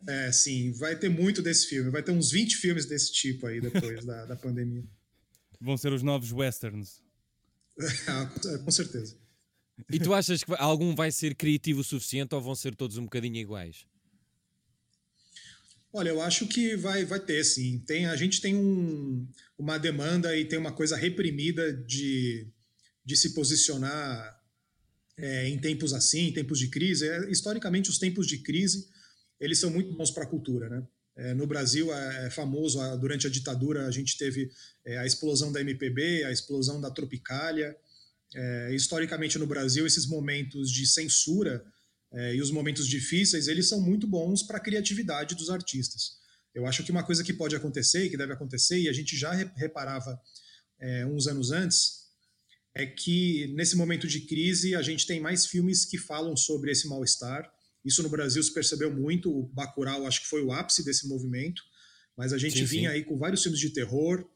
É, 0.07 0.31
sim, 0.31 0.71
vai 0.74 0.95
ter 0.95 1.09
muito 1.09 1.41
desse 1.41 1.67
filme. 1.67 1.89
Vai 1.89 2.03
ter 2.03 2.12
uns 2.12 2.31
20 2.31 2.55
filmes 2.57 2.86
desse 2.86 3.12
tipo 3.12 3.48
aí 3.48 3.59
depois 3.59 4.05
da, 4.05 4.25
da 4.25 4.36
pandemia. 4.36 4.83
Vão 5.59 5.77
ser 5.77 5.91
os 5.91 6.03
novos 6.03 6.31
westerns. 6.31 7.01
Ah, 8.07 8.29
com 8.65 8.71
certeza. 8.71 9.15
E 9.89 10.00
tu 10.00 10.13
achas 10.13 10.43
que 10.43 10.51
algum 10.57 10.93
vai 10.93 11.12
ser 11.13 11.33
criativo 11.33 11.79
o 11.79 11.83
suficiente 11.83 12.36
ou 12.36 12.41
vão 12.41 12.53
ser 12.53 12.75
todos 12.75 12.98
um 12.98 13.03
bocadinho 13.03 13.38
iguais? 13.38 13.86
Olha, 15.91 16.10
eu 16.10 16.22
acho 16.22 16.48
que 16.48 16.75
vai, 16.75 17.03
vai 17.03 17.19
ter, 17.19 17.43
sim. 17.43 17.79
Tem, 17.79 18.05
a 18.05 18.15
gente 18.15 18.39
tem 18.41 18.55
um, 18.55 19.27
uma 19.58 19.77
demanda 19.77 20.38
e 20.38 20.46
tem 20.46 20.60
uma 20.60 20.72
coisa 20.72 20.96
reprimida 20.96 21.74
de, 21.74 22.48
de 23.03 23.17
se 23.17 23.34
posicionar 23.34 24.39
é, 25.17 25.48
em 25.48 25.60
tempos 25.60 25.93
assim, 25.93 26.27
em 26.27 26.34
tempos 26.34 26.60
de 26.60 26.67
crise. 26.67 27.08
É, 27.08 27.29
historicamente, 27.31 27.89
os 27.89 27.98
tempos 27.98 28.27
de 28.27 28.38
crise 28.39 28.88
eles 29.39 29.58
são 29.60 29.69
muito 29.69 29.93
bons 29.93 30.12
para 30.12 30.24
a 30.24 30.27
cultura, 30.27 30.69
né? 30.69 30.84
É, 31.15 31.34
no 31.34 31.48
Brasil 31.48 31.93
é, 31.93 32.27
é 32.27 32.29
famoso, 32.29 32.79
durante 32.98 33.27
a 33.27 33.29
ditadura 33.29 33.88
a 33.88 33.91
gente 33.91 34.17
teve 34.17 34.50
é, 34.86 34.98
a 35.00 35.05
explosão 35.05 35.51
da 35.51 35.60
MPB, 35.60 36.24
a 36.24 36.31
explosão 36.31 36.79
da 36.79 36.91
Tropicália. 36.91 37.75
É, 38.36 38.74
historicamente 38.75 39.39
no 39.39 39.48
Brasil, 39.48 39.88
esses 39.88 40.05
momentos 40.05 40.72
de 40.72 40.86
censura 40.86 41.65
é, 42.12 42.36
e 42.36 42.42
os 42.42 42.51
momentos 42.51 42.88
difíceis, 42.88 43.48
eles 43.48 43.70
são 43.70 43.82
muito 43.82 44.08
bons 44.08 44.42
para 44.44 44.58
a 44.58 44.60
criatividade 44.60 45.36
dos 45.36 45.50
artistas. 45.50 46.18
Eu 46.54 46.66
acho 46.66 46.84
que 46.84 46.92
uma 46.92 47.04
coisa 47.04 47.24
que 47.24 47.34
pode 47.34 47.56
acontecer 47.56 48.06
e 48.06 48.10
que 48.10 48.18
deve 48.18 48.34
acontecer, 48.34 48.80
e 48.80 48.89
a 48.89 48.94
gente 48.94 49.16
já 49.16 49.32
reparava 49.32 50.20
é, 50.80 51.06
uns 51.06 51.28
anos 51.28 51.51
antes, 51.51 52.00
é 52.74 52.86
que 52.86 53.48
nesse 53.56 53.75
momento 53.75 54.08
de 54.08 54.22
crise 54.22 54.75
a 54.75 54.82
gente 54.82 55.06
tem 55.06 55.20
mais 55.20 55.46
filmes 55.46 55.86
que 55.86 55.98
falam 55.98 56.36
sobre 56.36 56.72
esse 56.72 56.88
mal-estar. 56.88 57.51
Isso 57.86 58.01
no 58.01 58.10
Brasil 58.10 58.42
se 58.42 58.54
percebeu 58.54 58.92
muito. 58.92 59.32
O 59.32 59.44
Bacurau 59.44 60.08
acho 60.08 60.22
que 60.22 60.28
foi 60.28 60.44
o 60.44 60.51
ápice 60.51 60.84
desse 60.84 61.08
movimento, 61.08 61.62
mas 62.18 62.34
a 62.34 62.38
gente 62.38 62.58
sim, 62.58 62.66
vinha 62.66 62.89
sim. 62.89 62.96
aí 62.96 63.04
com 63.04 63.18
vários 63.18 63.44
filmes 63.44 63.60
de 63.60 63.70
terror, 63.70 64.28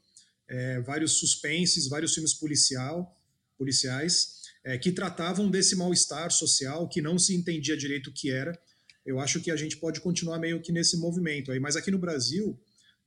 é, 0.48 0.80
vários 0.82 1.13
suspenses, 1.13 1.88
vários 1.88 2.13
filmes 2.13 2.34
policial, 2.34 3.20
policiais 3.58 4.42
é, 4.65 4.77
que 4.77 4.91
tratavam 4.91 5.50
desse 5.50 5.75
mal-estar 5.75 6.32
social 6.32 6.88
que 6.88 7.01
não 7.01 7.20
se 7.20 7.36
entendia 7.36 7.75
direito 7.75 8.10
o 8.10 8.13
que 8.13 8.32
era. 8.32 8.58
Eu 9.05 9.20
acho 9.20 9.41
que 9.41 9.51
a 9.51 9.55
gente 9.55 9.77
pode 9.77 10.00
continuar 10.00 10.39
meio 10.39 10.62
que 10.62 10.72
nesse 10.72 10.98
movimento 10.98 11.51
aí. 11.51 11.60
Mas 11.60 11.75
aqui 11.75 11.91
no 11.91 12.00
Brasil, 12.00 12.58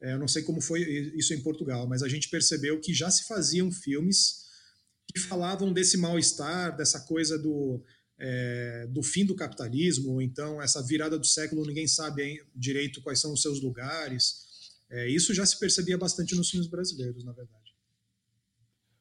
é, 0.01 0.13
eu 0.13 0.19
não 0.19 0.29
sei 0.29 0.43
como 0.43 0.61
foi 0.61 0.83
isso 1.17 1.33
em 1.33 1.41
Portugal, 1.41 1.87
mas 1.89 2.03
a 2.03 2.09
gente 2.09 2.29
percebeu 2.29 2.81
que 2.81 2.93
já 2.93 3.11
se 3.11 3.27
faziam 3.27 3.73
filmes 3.73 4.45
que 5.15 5.21
falavam 5.21 5.73
desse 5.73 5.97
mal-estar, 5.97 6.77
dessa 6.77 7.01
coisa 7.01 7.39
do, 7.39 7.83
é, 8.19 8.87
do 8.91 9.03
fim 9.03 9.25
do 9.25 9.35
capitalismo, 9.35 10.13
ou 10.13 10.23
então 10.23 10.61
essa 10.61 10.83
virada 10.83 11.19
do 11.19 11.27
século, 11.27 11.65
ninguém 11.65 11.87
sabe 11.87 12.23
hein, 12.23 12.41
direito 12.55 13.01
quais 13.01 13.21
são 13.21 13.33
os 13.33 13.41
seus 13.41 13.63
lugares. 13.63 14.45
É, 14.91 15.09
isso 15.09 15.33
já 15.33 15.47
se 15.47 15.59
percebia 15.59 15.97
bastante 15.97 16.35
nos 16.35 16.51
filmes 16.51 16.69
brasileiros, 16.69 17.25
na 17.25 17.33
verdade. 17.33 17.66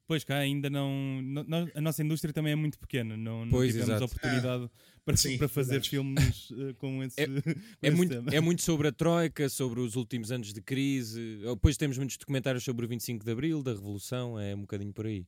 Pois 0.07 0.23
cá 0.23 0.37
ainda 0.37 0.69
não, 0.69 1.21
não, 1.21 1.67
A 1.73 1.81
nossa 1.81 2.03
indústria 2.03 2.31
também 2.31 2.53
é 2.53 2.55
muito 2.55 2.77
pequena, 2.77 3.17
não, 3.17 3.45
não 3.45 3.59
tivemos 3.65 3.89
exato. 3.89 4.05
oportunidade. 4.05 4.69
Para, 5.05 5.15
Sim, 5.15 5.37
para 5.37 5.47
fazer 5.47 5.71
verdade. 5.73 5.89
filmes 5.89 6.49
uh, 6.49 6.73
com 6.79 7.03
esse. 7.03 7.21
É, 7.21 7.27
com 7.41 7.49
é 7.49 7.87
esse 7.87 7.95
muito, 7.95 8.09
tema. 8.09 8.31
é 8.33 8.39
muito 8.41 8.61
sobre 8.61 8.87
a 8.87 8.91
Troika, 8.91 9.47
sobre 9.47 9.79
os 9.79 9.95
últimos 9.95 10.31
anos 10.31 10.51
de 10.51 10.61
crise. 10.61 11.39
Depois 11.43 11.77
temos 11.77 11.97
muitos 11.97 12.17
documentários 12.17 12.63
sobre 12.63 12.85
o 12.85 12.89
25 12.89 13.23
de 13.23 13.31
Abril, 13.31 13.61
da 13.61 13.71
Revolução, 13.71 14.39
é 14.39 14.55
um 14.55 14.61
bocadinho 14.61 14.91
por 14.91 15.05
aí. 15.05 15.25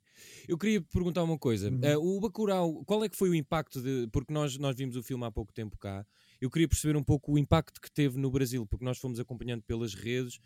Eu 0.47 0.57
queria 0.57 0.81
perguntar 0.81 1.23
uma 1.23 1.37
coisa: 1.37 1.69
uhum. 1.69 1.79
uh, 1.79 2.17
o 2.17 2.19
Bacurau, 2.19 2.83
qual 2.85 3.03
é 3.03 3.09
que 3.09 3.15
foi 3.15 3.29
o 3.29 3.35
impacto 3.35 3.81
de. 3.81 4.07
Porque 4.11 4.33
nós, 4.33 4.57
nós 4.57 4.75
vimos 4.75 4.95
o 4.95 5.03
filme 5.03 5.23
há 5.25 5.31
pouco 5.31 5.53
tempo 5.53 5.77
cá 5.77 6.05
eu 6.39 6.49
queria 6.49 6.67
perceber 6.67 6.95
um 6.95 7.03
pouco 7.03 7.33
o 7.33 7.37
impacto 7.37 7.81
que 7.81 7.91
teve 7.91 8.19
no 8.19 8.29
Brasil, 8.29 8.65
porque 8.65 8.85
nós 8.85 8.97
fomos 8.97 9.19
acompanhando 9.19 9.63
pelas 9.63 9.93
redes, 9.93 10.39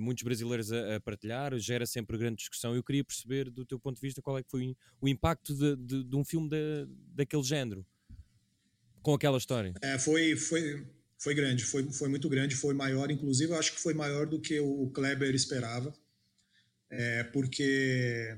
muitos 0.00 0.22
brasileiros 0.22 0.72
a, 0.72 0.96
a 0.96 1.00
partilhar, 1.00 1.56
gera 1.58 1.84
sempre 1.86 2.16
grande 2.16 2.36
discussão. 2.36 2.74
Eu 2.74 2.82
queria 2.82 3.04
perceber, 3.04 3.50
do 3.50 3.64
teu 3.64 3.78
ponto 3.78 3.96
de 3.96 4.00
vista, 4.00 4.22
qual 4.22 4.38
é 4.38 4.42
que 4.42 4.50
foi 4.50 4.74
o 5.00 5.08
impacto 5.08 5.54
de, 5.54 5.76
de, 5.76 6.04
de 6.04 6.16
um 6.16 6.24
filme 6.24 6.48
de, 6.48 6.86
daquele 7.14 7.42
género, 7.42 7.84
com 9.06 9.14
aquela 9.14 9.38
história. 9.38 9.72
É, 9.80 9.96
foi, 10.00 10.34
foi, 10.34 10.84
foi 11.16 11.32
grande, 11.32 11.64
foi, 11.64 11.88
foi 11.92 12.08
muito 12.08 12.28
grande, 12.28 12.56
foi 12.56 12.74
maior, 12.74 13.08
inclusive 13.08 13.52
eu 13.52 13.56
acho 13.56 13.72
que 13.72 13.80
foi 13.80 13.94
maior 13.94 14.26
do 14.26 14.40
que 14.40 14.58
o 14.58 14.90
Kleber 14.90 15.32
esperava, 15.32 15.94
é, 16.90 17.22
porque 17.22 18.36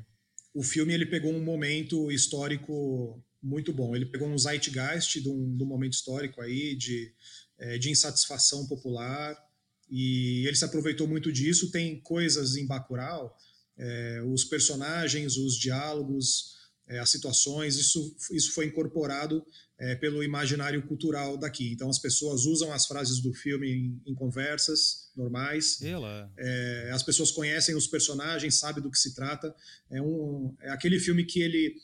o 0.53 0.63
filme 0.63 0.93
ele 0.93 1.07
pegou 1.07 1.33
um 1.33 1.43
momento 1.43 2.13
histórico 2.13 3.19
muito 3.43 3.73
bom. 3.73 3.97
Ele 3.97 4.05
pegou 4.05 4.29
um 4.29 4.37
zeitgeist 4.37 5.23
de 5.23 5.31
um, 5.31 5.57
de 5.57 5.65
um 5.65 5.67
momento 5.67 5.95
histórico 5.95 6.43
aí, 6.43 6.77
de, 6.77 7.15
é, 7.57 7.79
de 7.79 7.89
insatisfação 7.89 8.67
popular, 8.67 9.43
e 9.91 10.47
ele 10.47 10.57
se 10.57 10.67
aproveitou 10.67 11.09
muito 11.09 11.33
disso. 11.33 11.71
Tem 11.71 11.99
coisas 11.99 12.57
em 12.57 12.67
Bacurau, 12.67 13.35
é, 13.79 14.23
os 14.23 14.45
personagens, 14.45 15.39
os 15.39 15.59
diálogos, 15.59 16.58
é, 16.89 16.99
as 16.99 17.11
situações, 17.11 17.77
isso, 17.77 18.17
isso 18.33 18.53
foi 18.53 18.67
incorporado 18.67 19.45
é, 19.79 19.95
pelo 19.95 20.23
imaginário 20.25 20.83
cultural 20.87 21.37
daqui. 21.37 21.73
Então 21.73 21.89
as 21.89 21.99
pessoas 21.99 22.47
usam 22.47 22.73
as 22.73 22.87
frases 22.87 23.21
do 23.21 23.33
filme 23.33 23.71
em, 23.71 24.03
em 24.07 24.15
conversas 24.15 25.11
normais. 25.15 25.81
É, 26.37 26.91
as 26.93 27.03
pessoas 27.03 27.31
conhecem 27.31 27.75
os 27.75 27.87
personagens, 27.87 28.59
sabem 28.59 28.83
do 28.83 28.91
que 28.91 28.99
se 28.99 29.15
trata. 29.15 29.55
É, 29.91 30.01
um, 30.01 30.55
é 30.61 30.71
aquele 30.71 30.99
filme 30.99 31.25
que 31.25 31.41
ele 31.41 31.77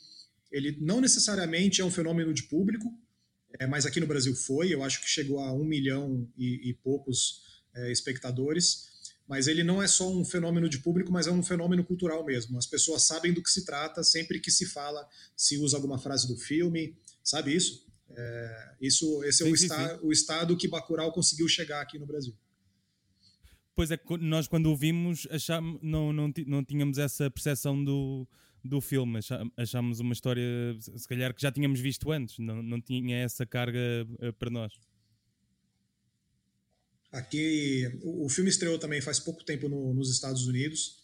ele 0.51 0.77
não 0.79 1.01
necessariamente 1.01 1.81
é 1.81 1.85
um 1.85 1.91
fenômeno 1.91 2.33
de 2.33 2.43
público, 2.43 2.89
é, 3.59 3.67
mas 3.67 3.85
aqui 3.85 3.99
no 3.99 4.07
Brasil 4.07 4.33
foi, 4.35 4.73
eu 4.73 4.83
acho 4.83 5.01
que 5.01 5.09
chegou 5.09 5.39
a 5.39 5.51
um 5.51 5.65
milhão 5.65 6.29
e, 6.37 6.69
e 6.69 6.73
poucos 6.73 7.41
é, 7.75 7.91
espectadores. 7.91 8.94
Mas 9.27 9.47
ele 9.47 9.63
não 9.63 9.81
é 9.81 9.87
só 9.87 10.11
um 10.11 10.23
fenômeno 10.23 10.69
de 10.69 10.79
público, 10.79 11.11
mas 11.11 11.25
é 11.25 11.31
um 11.31 11.41
fenômeno 11.41 11.83
cultural 11.83 12.23
mesmo. 12.23 12.57
As 12.57 12.67
pessoas 12.67 13.03
sabem 13.03 13.33
do 13.33 13.41
que 13.41 13.49
se 13.49 13.65
trata 13.65 14.03
sempre 14.03 14.39
que 14.39 14.51
se 14.51 14.65
fala, 14.65 15.07
se 15.35 15.57
usa 15.57 15.77
alguma 15.77 15.97
frase 15.97 16.27
do 16.27 16.37
filme, 16.37 16.95
sabe 17.23 17.55
isso? 17.55 17.85
É, 18.11 18.75
isso 18.79 19.23
esse 19.23 19.43
é 19.43 19.45
sim, 19.47 19.51
o, 19.51 19.57
sim, 19.57 19.67
sim. 19.67 19.99
o 20.03 20.11
estado 20.11 20.55
que 20.55 20.67
Bacurau 20.67 21.11
conseguiu 21.11 21.47
chegar 21.47 21.81
aqui 21.81 21.97
no 21.97 22.05
Brasil. 22.05 22.35
Pois 23.75 23.91
é, 23.91 23.99
nós 24.21 24.47
quando 24.47 24.71
o 24.71 24.75
vimos 24.75 25.27
achamos, 25.29 25.79
não, 25.81 26.13
não, 26.13 26.31
não 26.47 26.63
tínhamos 26.63 26.97
essa 26.97 27.29
percepção 27.29 27.83
do, 27.83 28.27
do 28.63 28.79
filme. 28.79 29.19
Achámos 29.57 29.99
uma 29.99 30.13
história, 30.13 30.43
se 30.79 31.07
calhar, 31.07 31.33
que 31.33 31.41
já 31.41 31.51
tínhamos 31.51 31.79
visto 31.79 32.09
antes, 32.11 32.39
não, 32.39 32.63
não 32.63 32.79
tinha 32.79 33.17
essa 33.17 33.45
carga 33.45 33.79
uh, 34.21 34.31
para 34.33 34.49
nós. 34.49 34.73
Aqui, 37.11 37.99
o, 38.03 38.27
filme 38.27 38.49
estreou 38.49 38.77
também 38.77 39.01
faz 39.01 39.19
pouco 39.19 39.43
tempo 39.43 39.69
no, 39.69 39.93
nos 39.93 40.11
Estados 40.11 40.47
Unidos. 40.47 40.97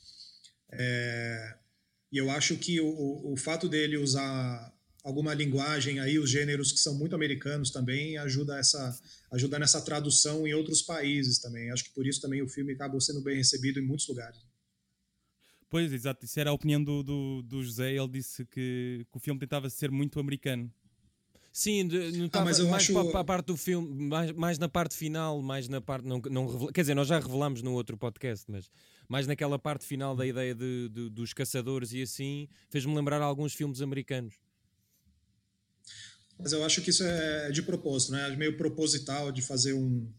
É, 0.71 1.55
e 2.11 2.17
eu 2.17 2.29
acho 2.29 2.57
que 2.57 2.81
o, 2.81 3.31
o 3.31 3.37
fato 3.37 3.69
dele 3.69 3.97
usar 3.97 4.73
alguma 5.03 5.33
linguagem 5.33 5.99
aí, 5.99 6.19
os 6.19 6.29
gêneros 6.29 6.71
que 6.71 6.79
são 6.79 6.95
muito 6.95 7.15
americanos 7.15 7.71
também, 7.71 8.17
ajuda, 8.17 8.57
essa, 8.57 8.99
ajuda 9.31 9.57
nessa 9.57 9.81
tradução 9.81 10.45
em 10.45 10.53
outros 10.53 10.81
países 10.81 11.39
também. 11.39 11.71
Acho 11.71 11.85
que 11.85 11.91
por 11.91 12.05
isso 12.05 12.21
também 12.21 12.41
o 12.41 12.47
filme 12.47 12.73
acabou 12.73 13.01
sendo 13.01 13.21
bem 13.21 13.37
recebido 13.37 13.79
em 13.79 13.83
muitos 13.83 14.07
lugares. 14.07 14.39
Pois, 15.69 15.93
exato. 15.93 16.25
Isso 16.25 16.37
era 16.37 16.49
a 16.49 16.53
opinião 16.53 16.83
do, 16.83 17.01
do, 17.01 17.41
do 17.43 17.63
José. 17.63 17.93
Ele 17.93 18.07
disse 18.09 18.45
que, 18.45 19.05
que 19.09 19.17
o 19.17 19.19
filme 19.19 19.39
tentava 19.39 19.69
ser 19.69 19.89
muito 19.89 20.19
americano. 20.19 20.71
Sim, 21.53 21.83
não 21.83 22.27
estava 22.27 22.43
ah, 22.43 22.45
mais 22.45 22.59
acho... 22.59 22.93
para, 23.11 23.19
a 23.19 23.23
parte 23.23 23.47
do 23.47 23.57
filme, 23.57 24.07
mais, 24.07 24.31
mais 24.31 24.57
na 24.57 24.69
parte 24.69 24.95
final, 24.95 25.41
mais 25.41 25.67
na 25.67 25.81
parte. 25.81 26.07
Não, 26.07 26.21
não 26.29 26.47
revela, 26.47 26.71
quer 26.71 26.81
dizer, 26.81 26.95
nós 26.95 27.09
já 27.09 27.19
revelámos 27.19 27.61
no 27.61 27.73
outro 27.73 27.97
podcast, 27.97 28.49
mas 28.49 28.71
mais 29.07 29.27
naquela 29.27 29.59
parte 29.59 29.85
final 29.85 30.15
da 30.15 30.25
ideia 30.25 30.55
de, 30.55 30.87
de 30.87 31.09
dos 31.09 31.33
caçadores 31.33 31.91
e 31.91 32.01
assim, 32.01 32.47
fez-me 32.69 32.95
lembrar 32.95 33.21
alguns 33.21 33.53
filmes 33.53 33.81
americanos. 33.81 34.35
Mas 36.39 36.53
eu 36.53 36.63
acho 36.63 36.81
que 36.81 36.89
isso 36.89 37.03
é 37.03 37.51
de 37.51 37.61
propósito, 37.61 38.13
né? 38.13 38.31
É 38.31 38.35
meio 38.37 38.55
proposital 38.55 39.29
de 39.31 39.41
fazer 39.41 39.73
um, 39.73 40.09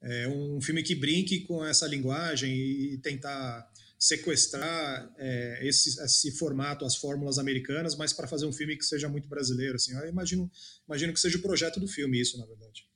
é, 0.00 0.28
um 0.28 0.60
filme 0.60 0.84
que 0.84 0.94
brinque 0.94 1.40
com 1.40 1.64
essa 1.64 1.86
linguagem 1.86 2.54
e 2.54 2.98
tentar 2.98 3.68
sequestrar 3.98 5.10
é, 5.16 5.66
esse, 5.66 6.00
esse, 6.02 6.32
formato, 6.32 6.84
as 6.84 6.96
fórmulas 6.96 7.38
americanas, 7.38 7.96
mas 7.96 8.12
para 8.12 8.26
fazer 8.26 8.46
um 8.46 8.52
filme 8.52 8.76
que 8.76 8.84
seja 8.84 9.08
muito 9.08 9.28
brasileiro. 9.28 9.76
Assim, 9.76 9.94
eu 9.94 10.08
imagino, 10.08 10.50
imagino 10.86 11.12
que 11.12 11.20
seja 11.20 11.38
o 11.38 11.42
projeto 11.42 11.80
do 11.80 11.88
filme, 11.88 12.20
isso, 12.20 12.38
na 12.38 12.46
verdade. 12.46 12.86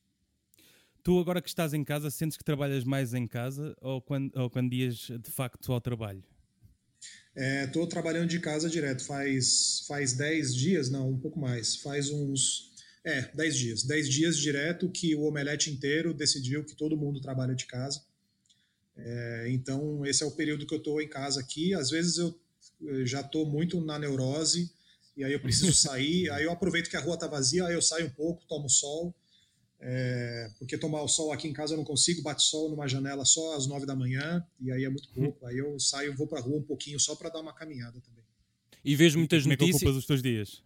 Tu 1.03 1.19
agora 1.19 1.41
que 1.41 1.49
estás 1.49 1.73
em 1.73 1.83
casa, 1.83 2.11
sentes 2.11 2.37
que 2.37 2.45
trabalhas 2.45 2.85
mais 2.85 3.15
em 3.15 3.27
casa 3.27 3.75
ou 3.81 4.03
quando, 4.03 4.31
ou 4.39 4.51
quando 4.51 4.73
ias 4.75 4.97
de 4.97 5.31
facto 5.31 5.73
ao 5.73 5.81
trabalho? 5.81 6.23
Estou 7.35 7.85
é, 7.85 7.87
trabalhando 7.87 8.29
de 8.29 8.39
casa 8.39 8.69
direto, 8.69 9.05
faz, 9.05 9.85
faz 9.87 10.13
10 10.13 10.55
dias, 10.55 10.91
não, 10.91 11.11
um 11.11 11.19
pouco 11.19 11.41
mais, 11.41 11.77
faz 11.77 12.11
uns, 12.11 12.75
é, 13.03 13.23
10 13.35 13.57
dias, 13.57 13.83
10 13.85 14.09
dias 14.09 14.37
direto 14.37 14.91
que 14.91 15.15
o 15.15 15.23
Omelete 15.23 15.71
inteiro 15.71 16.13
decidiu 16.13 16.65
que 16.65 16.77
todo 16.77 16.99
mundo 16.99 17.21
trabalha 17.21 17.55
de 17.55 17.65
casa, 17.65 18.03
é, 19.03 19.47
então 19.51 20.05
esse 20.07 20.23
é 20.23 20.27
o 20.27 20.31
período 20.33 20.67
que 20.67 20.75
eu 20.75 20.79
estou 20.79 21.01
em 21.01 21.09
casa 21.09 21.41
aqui, 21.41 21.75
às 21.75 21.91
vezes 21.91 22.19
eu, 22.19 22.39
eu 22.83 23.07
já 23.07 23.21
estou 23.21 23.47
muito 23.47 23.81
na 23.81 23.99
neurose, 23.99 24.71
e 25.17 25.25
aí 25.25 25.33
eu 25.33 25.41
preciso 25.41 25.73
sair, 25.75 26.31
aí 26.31 26.45
eu 26.45 26.53
aproveito 26.53 26.89
que 26.89 26.97
a 26.97 27.01
rua 27.01 27.15
está 27.15 27.27
vazia, 27.27 27.67
aí 27.67 27.75
eu 27.75 27.83
saio 27.83 28.07
um 28.07 28.11
pouco, 28.11 28.45
tomo 28.47 28.69
sol, 28.69 29.15
é, 29.83 30.51
porque 30.59 30.77
tomar 30.77 31.03
o 31.03 31.09
sol 31.09 31.33
aqui 31.33 31.49
em 31.49 31.53
casa 31.53 31.73
eu 31.73 31.79
não 31.79 31.85
consigo, 31.85 32.23
bate 32.23 32.43
sol 32.43 32.69
numa 32.69 32.87
janela 32.87 33.25
só 33.25 33.57
às 33.57 33.67
nove 33.67 33.87
da 33.87 33.97
manhã, 33.97 34.45
e 34.61 34.71
aí 34.71 34.85
é 34.85 34.91
muito 34.91 35.09
uhum. 35.09 35.25
pouco. 35.25 35.47
Aí 35.47 35.57
eu 35.57 35.79
saio, 35.81 36.15
vou 36.15 36.27
para 36.27 36.41
rua 36.41 36.59
um 36.59 36.63
pouquinho 36.63 37.01
só 37.01 37.17
para 37.17 37.31
dar 37.31 37.41
uma 37.41 37.55
caminhada 37.55 37.99
também. 38.01 38.25
E 38.85 38.95
vejo 38.95 39.19
muitas 39.19 39.43
Como 39.43 39.53
notícias. 39.53 39.81
Como 39.81 39.89
é 39.89 39.93
que 39.93 39.97
ocupas 39.97 40.03
os 40.03 40.07
teus 40.07 40.23
dias? 40.23 40.63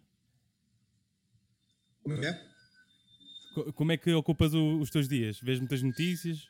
Como 2.03 2.25
é? 2.25 2.55
Como 3.75 3.93
é 3.93 3.97
que 3.97 4.13
ocupas 4.13 4.53
os 4.53 4.91
teus 4.91 5.09
dias? 5.09 5.39
Vês 5.41 5.61
muitas 5.61 5.81
notícias? 5.81 6.49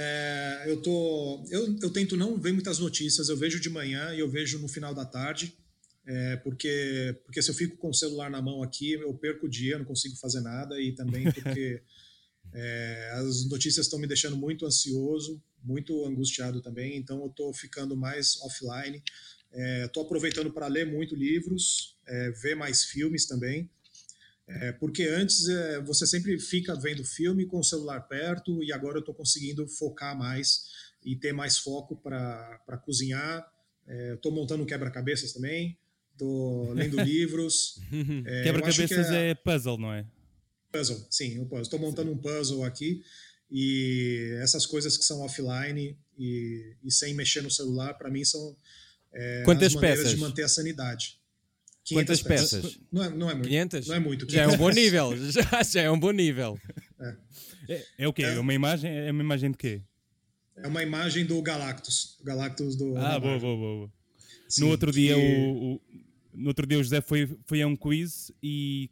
É, 0.00 0.64
eu, 0.68 0.80
tô, 0.80 1.44
eu, 1.50 1.76
eu 1.82 1.90
tento 1.90 2.16
não 2.16 2.38
ver 2.38 2.52
muitas 2.52 2.78
notícias, 2.78 3.28
eu 3.28 3.36
vejo 3.36 3.58
de 3.58 3.68
manhã 3.68 4.14
e 4.14 4.20
eu 4.20 4.30
vejo 4.30 4.60
no 4.60 4.68
final 4.68 4.94
da 4.94 5.04
tarde. 5.04 5.56
É, 6.06 6.36
porque, 6.36 7.20
porque 7.24 7.42
se 7.42 7.50
eu 7.50 7.54
fico 7.54 7.76
com 7.76 7.90
o 7.90 7.94
celular 7.94 8.30
na 8.30 8.40
mão 8.40 8.62
aqui, 8.62 8.92
eu 8.92 9.12
perco 9.12 9.46
o 9.46 9.48
dia, 9.48 9.76
não 9.76 9.84
consigo 9.84 10.14
fazer 10.16 10.40
nada, 10.40 10.80
e 10.80 10.92
também 10.92 11.24
porque 11.34 11.82
é, 12.54 13.10
as 13.14 13.44
notícias 13.46 13.86
estão 13.86 13.98
me 13.98 14.06
deixando 14.06 14.36
muito 14.36 14.64
ansioso, 14.64 15.42
muito 15.64 16.06
angustiado 16.06 16.62
também, 16.62 16.96
então 16.96 17.20
eu 17.20 17.26
estou 17.26 17.52
ficando 17.52 17.96
mais 17.96 18.40
offline. 18.42 19.02
Estou 19.84 20.04
é, 20.04 20.06
aproveitando 20.06 20.52
para 20.52 20.68
ler 20.68 20.86
muito 20.86 21.16
livros, 21.16 21.96
é, 22.06 22.30
ver 22.30 22.54
mais 22.54 22.84
filmes 22.84 23.26
também, 23.26 23.68
é, 24.48 24.72
porque 24.72 25.04
antes 25.04 25.48
é, 25.48 25.80
você 25.82 26.06
sempre 26.06 26.38
fica 26.38 26.74
vendo 26.74 27.04
filme 27.04 27.46
com 27.46 27.58
o 27.58 27.64
celular 27.64 28.00
perto, 28.08 28.62
e 28.62 28.72
agora 28.72 28.96
eu 28.96 29.00
estou 29.00 29.14
conseguindo 29.14 29.66
focar 29.68 30.18
mais 30.18 30.64
e 31.04 31.14
ter 31.14 31.32
mais 31.32 31.58
foco 31.58 31.96
para 31.96 32.82
cozinhar. 32.84 33.46
Estou 34.14 34.32
montando 34.32 34.66
quebra-cabeças 34.66 35.32
também 35.32 35.78
tô 36.18 36.72
lendo 36.74 37.00
livros. 37.00 37.80
é, 38.26 38.42
Quebra-cabeças 38.42 39.10
é... 39.10 39.30
é... 39.30 39.34
puzzle, 39.34 39.78
não 39.78 39.92
é? 39.92 40.04
Puzzle, 40.70 41.06
sim, 41.08 41.38
o 41.38 41.46
puzzle. 41.46 41.62
Estou 41.62 41.78
montando 41.78 42.10
um 42.10 42.18
puzzle 42.18 42.64
aqui 42.64 43.02
e 43.50 44.36
essas 44.42 44.66
coisas 44.66 44.98
que 44.98 45.04
são 45.04 45.20
offline 45.20 45.96
e, 46.18 46.76
e 46.84 46.92
sem 46.92 47.14
mexer 47.14 47.40
no 47.40 47.50
celular, 47.50 47.94
para 47.94 48.10
mim 48.10 48.24
são 48.24 48.54
é, 49.14 49.42
Quantas 49.44 49.68
as 49.68 49.74
maneiras 49.74 49.98
peças? 50.00 50.14
de 50.14 50.20
manter 50.20 50.42
a 50.42 50.48
sanidade. 50.48 51.18
Quantas 51.94 52.22
peças? 52.22 52.62
peças? 52.62 52.80
Não, 52.90 53.04
é, 53.04 53.10
não 53.10 53.30
é 53.30 53.34
muito. 53.34 53.48
500? 53.48 53.86
Não 53.88 53.94
é 53.94 54.00
muito. 54.00 54.30
Já 54.30 54.42
é 54.42 54.46
um 54.48 54.56
bom 54.56 54.70
nível. 54.70 55.16
Já, 55.30 55.62
já 55.62 55.82
é 55.82 55.90
um 55.90 55.98
bom 55.98 56.10
nível. 56.10 56.58
É, 57.00 57.16
é, 57.68 57.86
é 57.98 58.08
o 58.08 58.12
quê? 58.12 58.22
É. 58.22 58.38
uma 58.38 58.54
imagem? 58.54 58.90
É 58.90 59.10
uma 59.10 59.22
imagem 59.22 59.50
de 59.50 59.58
quê? 59.58 59.82
É 60.56 60.66
uma 60.66 60.82
imagem 60.82 61.24
do 61.24 61.40
Galactus. 61.40 62.18
Galactus 62.24 62.76
do. 62.76 62.96
Ah, 62.96 63.18
boa, 63.18 63.38
boa, 63.38 63.56
boa. 63.56 63.92
Sim, 64.48 64.62
no 64.62 64.70
outro 64.70 64.90
dia, 64.90 65.16
o, 65.16 65.74
o, 65.74 65.80
no 66.34 66.48
outro 66.48 66.66
dia 66.66 66.78
o 66.78 66.82
José 66.82 67.00
foi, 67.00 67.28
foi 67.44 67.62
a 67.62 67.66
um 67.66 67.76
quiz 67.76 68.32
e 68.42 68.90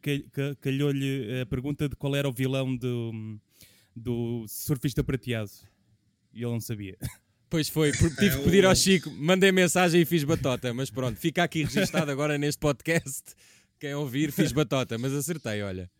calhou-lhe 0.60 1.40
a 1.40 1.46
pergunta 1.46 1.88
de 1.88 1.96
qual 1.96 2.14
era 2.14 2.28
o 2.28 2.32
vilão 2.32 2.76
do, 2.76 3.38
do 3.94 4.44
surfista 4.48 5.02
prateado. 5.02 5.50
E 6.32 6.42
ele 6.42 6.52
não 6.52 6.60
sabia. 6.60 6.96
Pois 7.48 7.68
foi, 7.68 7.92
tive 7.94 8.26
é 8.26 8.30
que 8.30 8.44
pedir 8.44 8.64
ao 8.64 8.74
Chico, 8.74 9.10
mandei 9.10 9.52
mensagem 9.52 10.02
e 10.02 10.04
fiz 10.04 10.24
batota, 10.24 10.74
mas 10.74 10.90
pronto, 10.90 11.18
fica 11.18 11.44
aqui 11.44 11.62
registado 11.64 12.10
agora 12.10 12.36
neste 12.36 12.58
podcast. 12.58 13.22
Quem 13.78 13.94
ouvir, 13.94 14.32
fiz 14.32 14.52
batota, 14.52 14.98
mas 14.98 15.12
acertei, 15.12 15.62
olha. 15.62 15.90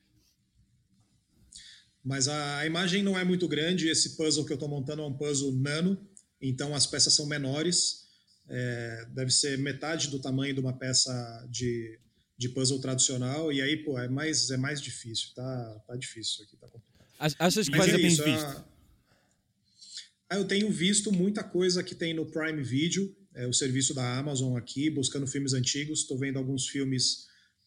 Mas 2.04 2.28
a 2.28 2.64
imagem 2.64 3.02
não 3.02 3.18
é 3.18 3.24
muito 3.24 3.46
grande, 3.48 3.88
esse 3.88 4.16
puzzle 4.16 4.44
que 4.44 4.52
eu 4.52 4.56
estou 4.56 4.68
montando 4.68 5.02
é 5.02 5.06
um 5.06 5.12
puzzle 5.12 5.52
nano, 5.52 5.98
então 6.40 6.74
as 6.74 6.86
peças 6.86 7.14
são 7.14 7.26
menores 7.26 8.06
é, 8.48 9.06
deve 9.10 9.30
ser 9.30 9.58
metade 9.58 10.08
do 10.08 10.18
tamanho 10.18 10.54
de 10.54 10.60
uma 10.60 10.72
peça 10.72 11.46
de, 11.50 11.98
de 12.38 12.48
puzzle 12.48 12.80
tradicional, 12.80 13.52
e 13.52 13.60
aí, 13.60 13.76
pô, 13.76 13.98
é 13.98 14.08
mais, 14.08 14.50
é 14.50 14.56
mais 14.56 14.80
difícil, 14.80 15.30
tá, 15.34 15.82
tá 15.86 15.96
difícil 15.96 16.44
aqui, 16.44 16.56
tá 16.56 16.68
complicado. 16.68 17.06
Achas 17.18 17.68
que 17.68 17.76
Mas 17.76 17.88
é 17.88 18.00
isso? 18.00 18.64
Ah, 20.28 20.36
eu 20.36 20.44
tenho 20.44 20.70
visto 20.70 21.12
muita 21.12 21.44
coisa 21.44 21.82
que 21.82 21.94
tem 21.94 22.12
no 22.12 22.26
Prime 22.26 22.62
Video, 22.62 23.14
é, 23.34 23.46
o 23.46 23.52
serviço 23.52 23.94
da 23.94 24.18
Amazon 24.18 24.56
aqui, 24.56 24.90
buscando 24.90 25.26
filmes 25.26 25.52
antigos, 25.52 26.00
estou 26.00 26.18
vendo 26.18 26.38
alguns 26.38 26.66
filmes 26.66 27.26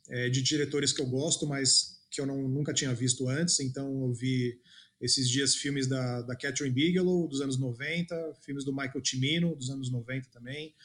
é, 0.10 0.30
de 0.30 0.42
diretores 0.42 0.92
que 0.92 1.02
eu 1.02 1.06
gosto, 1.06 1.48
mas 1.48 2.00
que 2.12 2.20
eu 2.20 2.26
não, 2.26 2.50
nunca 2.50 2.74
tinha 2.74 2.94
visto 2.94 3.30
antes, 3.30 3.60
então 3.60 4.04
eu 4.04 4.14
vi 4.14 4.60
esses 5.00 5.30
dias 5.30 5.56
filmes 5.56 5.88
da, 5.88 6.22
da 6.24 6.36
Catherine 6.36 6.74
Bigelow, 6.74 7.28
dos 7.28 7.40
anos 7.40 7.58
90, 7.58 8.34
filmes 8.42 8.66
do 8.66 8.74
Michael 8.74 9.06
Cimino, 9.06 9.56
dos 9.56 9.70
anos 9.70 9.90
90 9.90 10.30
também. 10.30 10.76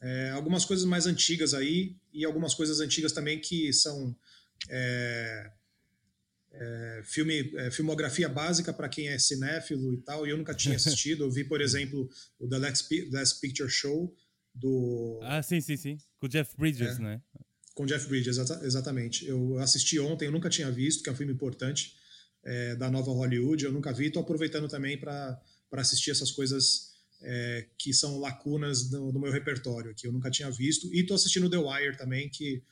É, 0.00 0.30
algumas 0.30 0.64
coisas 0.64 0.84
mais 0.84 1.06
antigas 1.06 1.54
aí, 1.54 1.96
e 2.12 2.24
algumas 2.24 2.54
coisas 2.54 2.80
antigas 2.80 3.12
também 3.12 3.38
que 3.38 3.72
são 3.72 4.16
é, 4.68 5.52
é, 6.54 7.02
filme, 7.04 7.52
é, 7.56 7.70
filmografia 7.70 8.28
básica 8.28 8.72
para 8.72 8.88
quem 8.88 9.08
é 9.08 9.18
cinéfilo 9.18 9.94
e 9.94 9.98
tal, 9.98 10.26
e 10.26 10.30
eu 10.30 10.36
nunca 10.36 10.54
tinha 10.54 10.76
assistido. 10.76 11.24
Eu 11.24 11.30
vi, 11.30 11.44
por 11.44 11.60
exemplo, 11.60 12.08
o 12.38 12.48
The 12.48 12.58
Last, 12.58 13.10
Last 13.10 13.40
Picture 13.40 13.70
Show 13.70 14.14
do. 14.54 15.18
Ah, 15.22 15.42
sim, 15.42 15.60
sim, 15.60 15.76
sim. 15.76 15.98
Com 16.18 16.26
o 16.26 16.28
Jeff 16.28 16.54
Bridges, 16.56 16.98
é, 16.98 17.02
né? 17.02 17.22
Com 17.74 17.86
Jeff 17.86 18.06
Bridges, 18.06 18.36
exatamente. 18.36 19.26
Eu 19.26 19.58
assisti 19.58 19.98
ontem, 19.98 20.26
eu 20.26 20.32
nunca 20.32 20.50
tinha 20.50 20.70
visto, 20.70 21.02
que 21.02 21.08
é 21.08 21.12
um 21.12 21.16
filme 21.16 21.32
importante 21.32 21.94
é, 22.44 22.76
da 22.76 22.90
nova 22.90 23.10
Hollywood. 23.10 23.64
Eu 23.64 23.72
nunca 23.72 23.92
vi, 23.92 24.06
estou 24.06 24.22
aproveitando 24.22 24.68
também 24.68 24.98
para 24.98 25.40
assistir 25.72 26.10
essas 26.10 26.30
coisas 26.30 26.92
é, 27.22 27.66
que 27.78 27.94
são 27.94 28.18
lacunas 28.18 28.90
no, 28.90 29.12
no, 29.12 29.20
meu 29.20 29.32
repertório, 29.32 29.94
que 29.94 30.06
eu 30.06 30.12
nunca 30.12 30.30
tinha 30.30 30.50
visto. 30.50 30.92
E 30.92 31.00
estou 31.00 31.14
assistindo 31.14 31.48
The 31.48 31.56
Wire 31.56 31.96
também, 31.96 32.28
que 32.28 32.62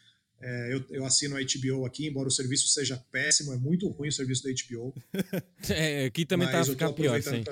é, 0.40 0.74
eu, 0.74 0.85
eu, 0.90 1.05
assino 1.05 1.37
a 1.37 1.40
HBO 1.40 1.85
aqui, 1.85 2.07
embora 2.07 2.29
o 2.29 2.31
serviço 2.31 2.68
seja 2.68 2.96
péssimo, 3.12 3.53
é 3.53 3.57
muito 3.57 3.88
ruim 3.88 4.09
o 4.09 4.12
serviço 4.12 4.44
da 4.44 4.50
HBO. 4.50 4.94
é, 5.68 6.07
aqui 6.07 6.24
também 6.24 6.46
está 6.46 6.61
a 6.61 6.64
ficar 6.64 6.92
pior, 6.92 7.20
sim. 7.22 7.44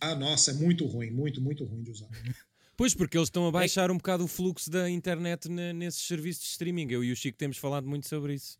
Ah, 0.00 0.14
nossa, 0.14 0.50
é 0.50 0.54
muito 0.54 0.86
ruim, 0.86 1.10
muito, 1.10 1.40
muito 1.40 1.64
ruim 1.64 1.82
de 1.82 1.90
usar. 1.90 2.08
Pois, 2.74 2.94
porque 2.94 3.16
eles 3.16 3.28
estão 3.28 3.46
a 3.46 3.52
baixar 3.52 3.90
um 3.90 3.96
bocado 3.96 4.24
o 4.24 4.26
fluxo 4.26 4.70
da 4.70 4.88
internet 4.88 5.48
nesses 5.48 6.00
serviços 6.06 6.42
de 6.42 6.48
streaming. 6.48 6.90
Eu 6.90 7.04
e 7.04 7.12
o 7.12 7.14
Chico 7.14 7.36
temos 7.36 7.58
falado 7.58 7.86
muito 7.86 8.08
sobre 8.08 8.34
isso. 8.34 8.58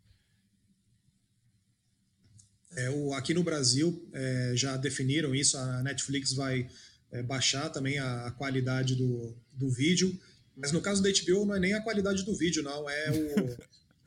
É, 2.77 2.91
o, 2.91 3.13
aqui 3.15 3.35
no 3.35 3.43
Brasil 3.43 4.09
é, 4.13 4.53
já 4.55 4.77
definiram 4.77 5.35
isso, 5.35 5.59
a 5.59 5.83
Netflix 5.83 6.35
vai 6.35 6.69
é, 7.11 7.23
baixar 7.23 7.69
também 7.71 7.99
a, 7.99 8.27
a, 8.27 8.31
qualidade 8.31 8.95
do, 8.95 9.35
do 9.53 9.69
vídeo, 9.71 10.19
mas 10.57 10.73
no 10.73 10.81
caso 10.81 11.03
da 11.03 11.11
HBO 11.11 11.47
não 11.47 11.55
é 11.55 11.61
nem 11.61 11.75
a 11.75 11.83
qualidade 11.83 12.25
do 12.25 12.35
vídeo, 12.35 12.63
não, 12.63 12.89
é, 12.89 13.11
o, 13.11 13.57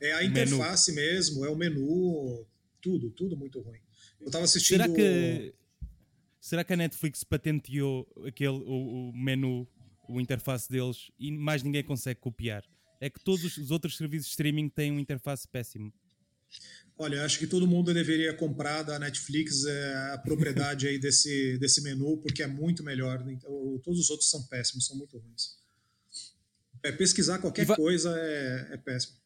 é 0.00 0.12
a 0.12 0.24
interface 0.24 0.92
mesmo, 0.92 1.44
é 1.44 1.50
o 1.50 1.56
menu, 1.56 2.46
tudo, 2.80 3.10
tudo 3.10 3.36
muito 3.36 3.60
ruim. 3.60 3.80
Eu 4.20 4.26
estava 4.26 4.44
assistindo... 4.44 4.82
Será 4.82 4.94
que, 4.94 5.54
será 6.40 6.64
que 6.64 6.72
a 6.72 6.76
Netflix 6.76 7.24
patenteou 7.24 8.06
aquele, 8.26 8.58
o, 8.64 9.10
o 9.10 9.12
menu, 9.12 9.66
o 10.08 10.20
interface 10.20 10.70
deles 10.70 11.10
e 11.18 11.30
mais 11.32 11.62
ninguém 11.62 11.82
consegue 11.82 12.20
copiar? 12.20 12.64
É 13.00 13.10
que 13.10 13.20
todos 13.22 13.56
os 13.58 13.70
outros 13.70 13.96
serviços 13.96 14.26
de 14.26 14.30
streaming 14.30 14.68
têm 14.68 14.92
um 14.92 14.98
interface 14.98 15.46
péssimo. 15.46 15.92
Olha, 16.98 17.24
acho 17.24 17.38
que 17.38 17.46
todo 17.46 17.66
mundo 17.66 17.92
deveria 17.92 18.32
comprar 18.32 18.82
da 18.82 18.98
Netflix 18.98 19.66
é, 19.66 20.12
a 20.14 20.18
propriedade 20.18 20.86
aí 20.88 20.98
desse, 20.98 21.58
desse 21.58 21.82
menu, 21.82 22.16
porque 22.18 22.42
é 22.42 22.46
muito 22.46 22.82
melhor. 22.82 23.22
Então, 23.28 23.78
todos 23.84 24.00
os 24.00 24.08
outros 24.08 24.30
são 24.30 24.42
péssimos, 24.44 24.86
são 24.86 24.96
muito 24.96 25.18
ruins. 25.18 25.65
É, 26.86 26.92
pesquisar 26.92 27.38
qualquer 27.38 27.66
vai... 27.66 27.76
coisa 27.76 28.14
é, 28.16 28.74
é, 28.74 28.76
péssimo. 28.76 29.16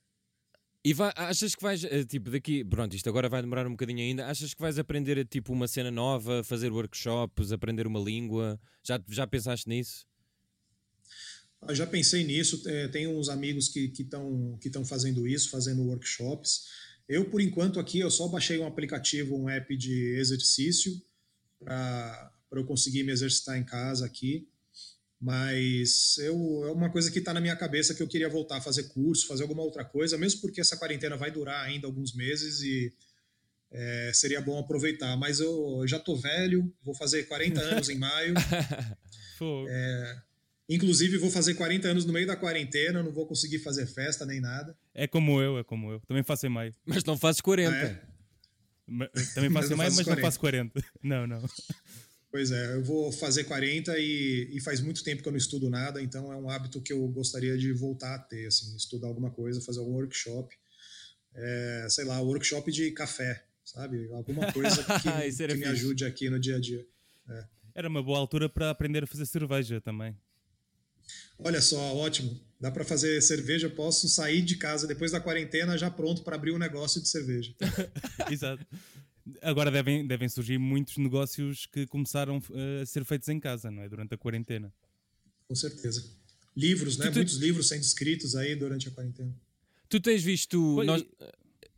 E 0.82 0.94
vai, 0.94 1.12
achas 1.14 1.54
que 1.54 1.62
vais, 1.62 1.84
eh, 1.84 2.04
tipo, 2.04 2.30
daqui, 2.30 2.64
pronto, 2.64 2.96
isto 2.96 3.06
agora 3.08 3.28
vai 3.28 3.42
demorar 3.42 3.66
um 3.66 3.72
bocadinho 3.72 3.98
ainda, 3.98 4.26
achas 4.26 4.54
que 4.54 4.60
vais 4.62 4.78
aprender, 4.78 5.22
tipo, 5.26 5.52
uma 5.52 5.68
cena 5.68 5.90
nova, 5.90 6.42
fazer 6.42 6.72
workshops, 6.72 7.52
aprender 7.52 7.86
uma 7.86 8.00
língua? 8.00 8.58
Já, 8.82 8.98
já 9.06 9.26
pensaste 9.26 9.68
nisso? 9.68 10.06
Eu 11.68 11.74
já 11.74 11.86
pensei 11.86 12.24
nisso, 12.24 12.62
é, 12.66 12.88
tenho 12.88 13.10
uns 13.18 13.28
amigos 13.28 13.68
que 13.68 13.92
estão 13.98 14.58
que 14.58 14.70
que 14.70 14.84
fazendo 14.86 15.28
isso, 15.28 15.50
fazendo 15.50 15.82
workshops. 15.82 16.64
Eu, 17.06 17.28
por 17.28 17.42
enquanto, 17.42 17.78
aqui, 17.78 17.98
eu 17.98 18.10
só 18.10 18.26
baixei 18.28 18.58
um 18.58 18.66
aplicativo, 18.66 19.36
um 19.36 19.50
app 19.50 19.76
de 19.76 20.16
exercício 20.16 20.92
para 21.58 22.32
eu 22.52 22.64
conseguir 22.64 23.02
me 23.02 23.12
exercitar 23.12 23.58
em 23.58 23.64
casa 23.64 24.06
aqui. 24.06 24.48
Mas 25.20 26.16
eu, 26.18 26.64
é 26.66 26.72
uma 26.72 26.88
coisa 26.88 27.10
que 27.10 27.18
está 27.18 27.34
na 27.34 27.40
minha 27.40 27.54
cabeça 27.54 27.94
que 27.94 28.02
eu 28.02 28.08
queria 28.08 28.28
voltar 28.28 28.56
a 28.56 28.60
fazer 28.60 28.84
curso, 28.84 29.26
fazer 29.26 29.42
alguma 29.42 29.62
outra 29.62 29.84
coisa, 29.84 30.16
mesmo 30.16 30.40
porque 30.40 30.60
essa 30.60 30.76
quarentena 30.76 31.16
vai 31.16 31.30
durar 31.30 31.62
ainda 31.64 31.86
alguns 31.86 32.14
meses 32.14 32.62
e, 32.62 32.90
é, 33.70 34.10
seria 34.14 34.40
bom 34.40 34.58
aproveitar. 34.58 35.16
Mas 35.16 35.40
eu 35.40 35.84
já 35.86 35.98
tô 35.98 36.16
velho, 36.16 36.72
vou 36.82 36.94
fazer 36.94 37.24
40 37.24 37.60
anos 37.60 37.88
em 37.88 37.98
maio. 37.98 38.34
é, 39.68 40.16
inclusive, 40.68 41.18
vou 41.18 41.30
fazer 41.30 41.54
40 41.54 41.88
anos 41.88 42.04
no 42.04 42.12
meio 42.12 42.26
da 42.26 42.36
quarentena, 42.36 43.02
não 43.02 43.12
vou 43.12 43.26
conseguir 43.26 43.58
fazer 43.58 43.86
festa 43.86 44.26
nem 44.26 44.40
nada. 44.40 44.76
É 44.94 45.06
como 45.06 45.40
eu, 45.40 45.58
é 45.58 45.64
como 45.64 45.90
eu. 45.92 46.00
Também 46.00 46.22
faço 46.22 46.46
em 46.46 46.50
maio. 46.50 46.74
Mas 46.84 47.04
não 47.04 47.16
fazes 47.16 47.40
40. 47.40 47.74
Ah, 47.74 47.80
é? 47.80 48.10
Também 49.34 49.50
faço 49.50 49.72
em 49.72 49.76
maio, 49.76 49.92
mas 49.94 50.04
40. 50.04 50.14
não 50.16 50.26
faço 50.26 50.40
40. 50.40 50.84
Não, 51.02 51.26
não. 51.26 51.48
Pois 52.30 52.52
é, 52.52 52.74
eu 52.74 52.84
vou 52.84 53.10
fazer 53.10 53.44
40 53.44 53.98
e, 53.98 54.48
e, 54.52 54.60
faz 54.60 54.80
muito 54.80 55.02
tempo 55.02 55.20
que 55.20 55.28
eu 55.28 55.32
não 55.32 55.38
estudo 55.38 55.68
nada, 55.68 56.00
então 56.00 56.32
é 56.32 56.36
um 56.36 56.48
hábito 56.48 56.80
que 56.80 56.92
eu 56.92 57.08
gostaria 57.08 57.58
de 57.58 57.72
voltar 57.72 58.14
a 58.14 58.18
ter, 58.20 58.46
assim, 58.46 58.76
estudar 58.76 59.08
alguma 59.08 59.32
coisa, 59.32 59.60
fazer 59.60 59.80
algum 59.80 59.94
workshop, 59.94 60.54
é, 61.34 61.86
sei 61.90 62.04
lá, 62.04 62.20
workshop 62.20 62.70
de 62.70 62.92
café, 62.92 63.44
sabe? 63.64 64.08
Alguma 64.12 64.52
coisa 64.52 64.76
que, 64.84 65.32
que 65.48 65.54
me 65.56 65.64
ajude 65.64 66.04
aqui 66.04 66.30
no 66.30 66.38
dia 66.38 66.56
a 66.56 66.60
dia. 66.60 66.86
É. 67.28 67.44
Era 67.74 67.88
uma 67.88 68.02
boa 68.02 68.18
altura 68.18 68.48
para 68.48 68.70
aprender 68.70 69.02
a 69.02 69.06
fazer 69.08 69.26
cerveja 69.26 69.80
também. 69.80 70.16
Olha 71.38 71.60
só, 71.60 71.96
ótimo. 71.96 72.38
Dá 72.60 72.70
para 72.70 72.84
fazer 72.84 73.20
cerveja, 73.22 73.70
posso 73.70 74.08
sair 74.08 74.42
de 74.42 74.56
casa 74.56 74.86
depois 74.86 75.10
da 75.10 75.20
quarentena 75.20 75.76
já 75.78 75.90
pronto 75.90 76.22
para 76.22 76.36
abrir 76.36 76.52
um 76.52 76.58
negócio 76.58 77.00
de 77.00 77.08
cerveja. 77.08 77.54
Exato. 78.30 78.64
Agora 79.42 79.70
devem, 79.70 80.06
devem 80.06 80.28
surgir 80.28 80.58
muitos 80.58 80.96
negócios 80.96 81.66
que 81.66 81.86
começaram 81.86 82.42
eh, 82.52 82.82
a 82.82 82.86
ser 82.86 83.04
feitos 83.04 83.28
em 83.28 83.38
casa, 83.38 83.70
não 83.70 83.82
é? 83.82 83.88
Durante 83.88 84.14
a 84.14 84.18
quarentena. 84.18 84.72
Com 85.46 85.54
certeza. 85.54 86.04
Livros, 86.56 86.96
né? 86.96 87.10
Tu, 87.10 87.16
Muitos 87.16 87.36
livros 87.36 87.68
sendo 87.68 87.82
escritos 87.82 88.34
aí 88.34 88.56
durante 88.56 88.88
a 88.88 88.90
quarentena. 88.90 89.34
Tu 89.88 90.00
tens 90.00 90.22
visto. 90.22 90.82
nós, 90.84 91.04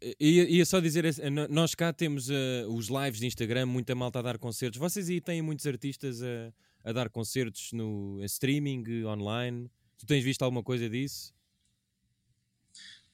eh, 0.00 0.16
ia, 0.20 0.48
ia, 0.48 0.64
só 0.64 0.80
dizer, 0.80 1.04
nós 1.50 1.74
cá 1.74 1.92
temos 1.92 2.28
uh, 2.28 2.68
os 2.68 2.88
lives 2.88 3.20
de 3.20 3.26
Instagram, 3.26 3.66
muita 3.66 3.94
malta 3.94 4.18
a 4.18 4.22
dar 4.22 4.38
concertos. 4.38 4.78
Vocês 4.78 5.08
aí 5.08 5.20
têm 5.20 5.42
muitos 5.42 5.66
artistas 5.66 6.22
a, 6.22 6.52
a 6.84 6.92
dar 6.92 7.08
concertos 7.08 7.72
no 7.72 8.22
streaming, 8.24 9.04
online. 9.04 9.70
Tu 9.98 10.06
tens 10.06 10.24
visto 10.24 10.42
alguma 10.42 10.62
coisa 10.62 10.88
disso? 10.88 11.34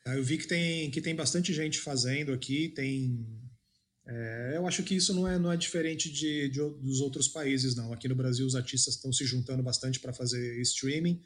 Ah, 0.05 0.17
eu 0.17 0.25
vi 0.25 0.39
que 0.39 0.47
tem, 0.47 0.91
que 0.91 1.01
tem 1.03 1.15
bastante 1.15 1.53
gente 1.53 1.79
fazendo 1.79 2.33
aqui, 2.33 2.71
tem 2.71 3.27
é, 4.11 4.53
eu 4.57 4.67
acho 4.67 4.83
que 4.83 4.95
isso 4.95 5.13
não 5.13 5.29
é, 5.29 5.39
não 5.39 5.53
é 5.53 5.57
diferente 5.57 6.11
de, 6.11 6.49
de, 6.49 6.59
dos 6.59 7.01
outros 7.01 7.29
países, 7.29 7.77
não. 7.77 7.93
Aqui 7.93 8.09
no 8.09 8.15
Brasil, 8.15 8.47
os 8.47 8.55
artistas 8.55 8.95
estão 8.95 9.13
se 9.13 9.27
juntando 9.27 9.63
bastante 9.63 10.01
para 10.01 10.15
fazer 10.15 10.59
streaming. 10.63 11.23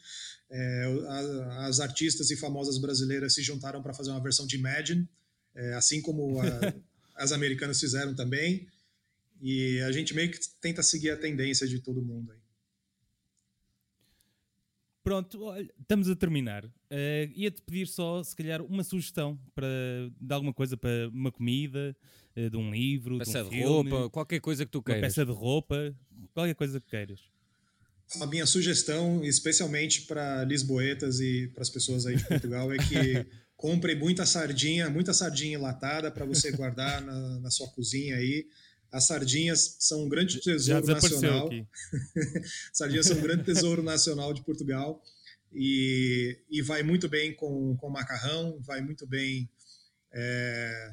É, 0.51 1.05
a, 1.09 1.67
as 1.67 1.79
artistas 1.79 2.33
e 2.33 2.37
famosas 2.37 2.79
brasileiras 2.79 3.35
se 3.35 3.43
juntaram 3.43 3.81
para 3.81 3.95
fazer 3.95 4.11
uma 4.11 4.21
versão 4.21 4.49
de 4.49 4.57
Imagine, 4.57 5.09
é, 5.55 5.75
assim 5.75 6.03
como 6.03 6.41
a, 6.41 6.45
as 7.15 7.31
americanas 7.31 7.79
fizeram 7.79 8.17
também. 8.17 8.67
E 9.41 9.79
a 9.83 9.93
gente 9.93 10.13
meio 10.13 10.33
que 10.33 10.41
tenta 10.61 10.83
seguir 10.83 11.11
a 11.11 11.17
tendência 11.17 11.69
de 11.69 11.79
todo 11.79 12.03
mundo 12.03 12.33
aí. 12.33 12.39
Pronto, 15.03 15.43
olha, 15.43 15.69
estamos 15.81 16.09
a 16.09 16.15
terminar. 16.15 16.65
Uh, 16.65 17.33
Ia-te 17.35 17.61
pedir 17.63 17.89
só, 17.89 18.23
se 18.23 18.37
calhar, 18.37 18.63
uma 18.63 18.85
sugestão 18.85 19.39
para, 19.55 19.67
de 20.21 20.33
alguma 20.33 20.55
coisa 20.55 20.77
para 20.77 21.09
uma 21.13 21.33
comida, 21.33 21.97
uh, 22.37 22.49
de 22.49 22.57
um 22.57 22.71
livro, 22.71 23.19
peça 23.19 23.41
de, 23.43 23.47
um 23.47 23.51
de 23.51 23.57
filme, 23.57 23.91
roupa, 23.91 24.11
qualquer 24.11 24.41
coisa 24.41 24.65
que 24.65 24.71
tu 24.71 24.81
queiras. 24.81 25.03
Uma 25.03 25.09
peça 25.09 25.27
de 25.27 25.33
roupa, 25.33 25.95
qualquer 26.33 26.55
coisa 26.55 26.81
que 26.81 26.89
queiras. 26.89 27.21
A 28.21 28.27
minha 28.27 28.47
sugestão, 28.47 29.25
especialmente 29.25 30.03
para 30.03 30.45
lisboetas 30.45 31.19
e 31.19 31.49
para 31.49 31.63
as 31.63 31.71
pessoas 31.71 32.07
aí 32.07 32.17
de 32.17 32.25
Portugal, 32.25 32.73
é 32.73 32.77
que 32.77 33.27
compre 33.57 33.95
muita 33.97 34.25
sardinha, 34.25 34.89
muita 34.89 35.13
sardinha 35.13 35.57
enlatada 35.57 36.11
para 36.11 36.25
você 36.25 36.53
guardar 36.53 37.01
na, 37.01 37.41
na 37.41 37.51
sua 37.51 37.69
cozinha 37.69 38.17
aí. 38.17 38.47
As 38.93 39.07
sardinhas 39.07 39.77
são 39.81 40.05
um 40.05 40.09
grande 40.09 40.39
tesouro 40.39 40.87
nacional. 40.87 41.49
sardinhas 42.73 43.07
são 43.07 43.17
um 43.17 43.23
grande 43.23 43.43
tesouro 43.43 43.83
nacional 43.83 44.35
de 44.35 44.45
Portugal 44.45 45.03
e, 45.51 46.39
e 46.51 46.61
vai 46.61 46.83
muito 46.83 47.09
bem 47.09 47.35
com, 47.35 47.75
com 47.77 47.89
macarrão, 47.89 48.61
vai 48.61 48.83
muito 48.83 49.07
bem 49.07 49.49
é, 50.13 50.93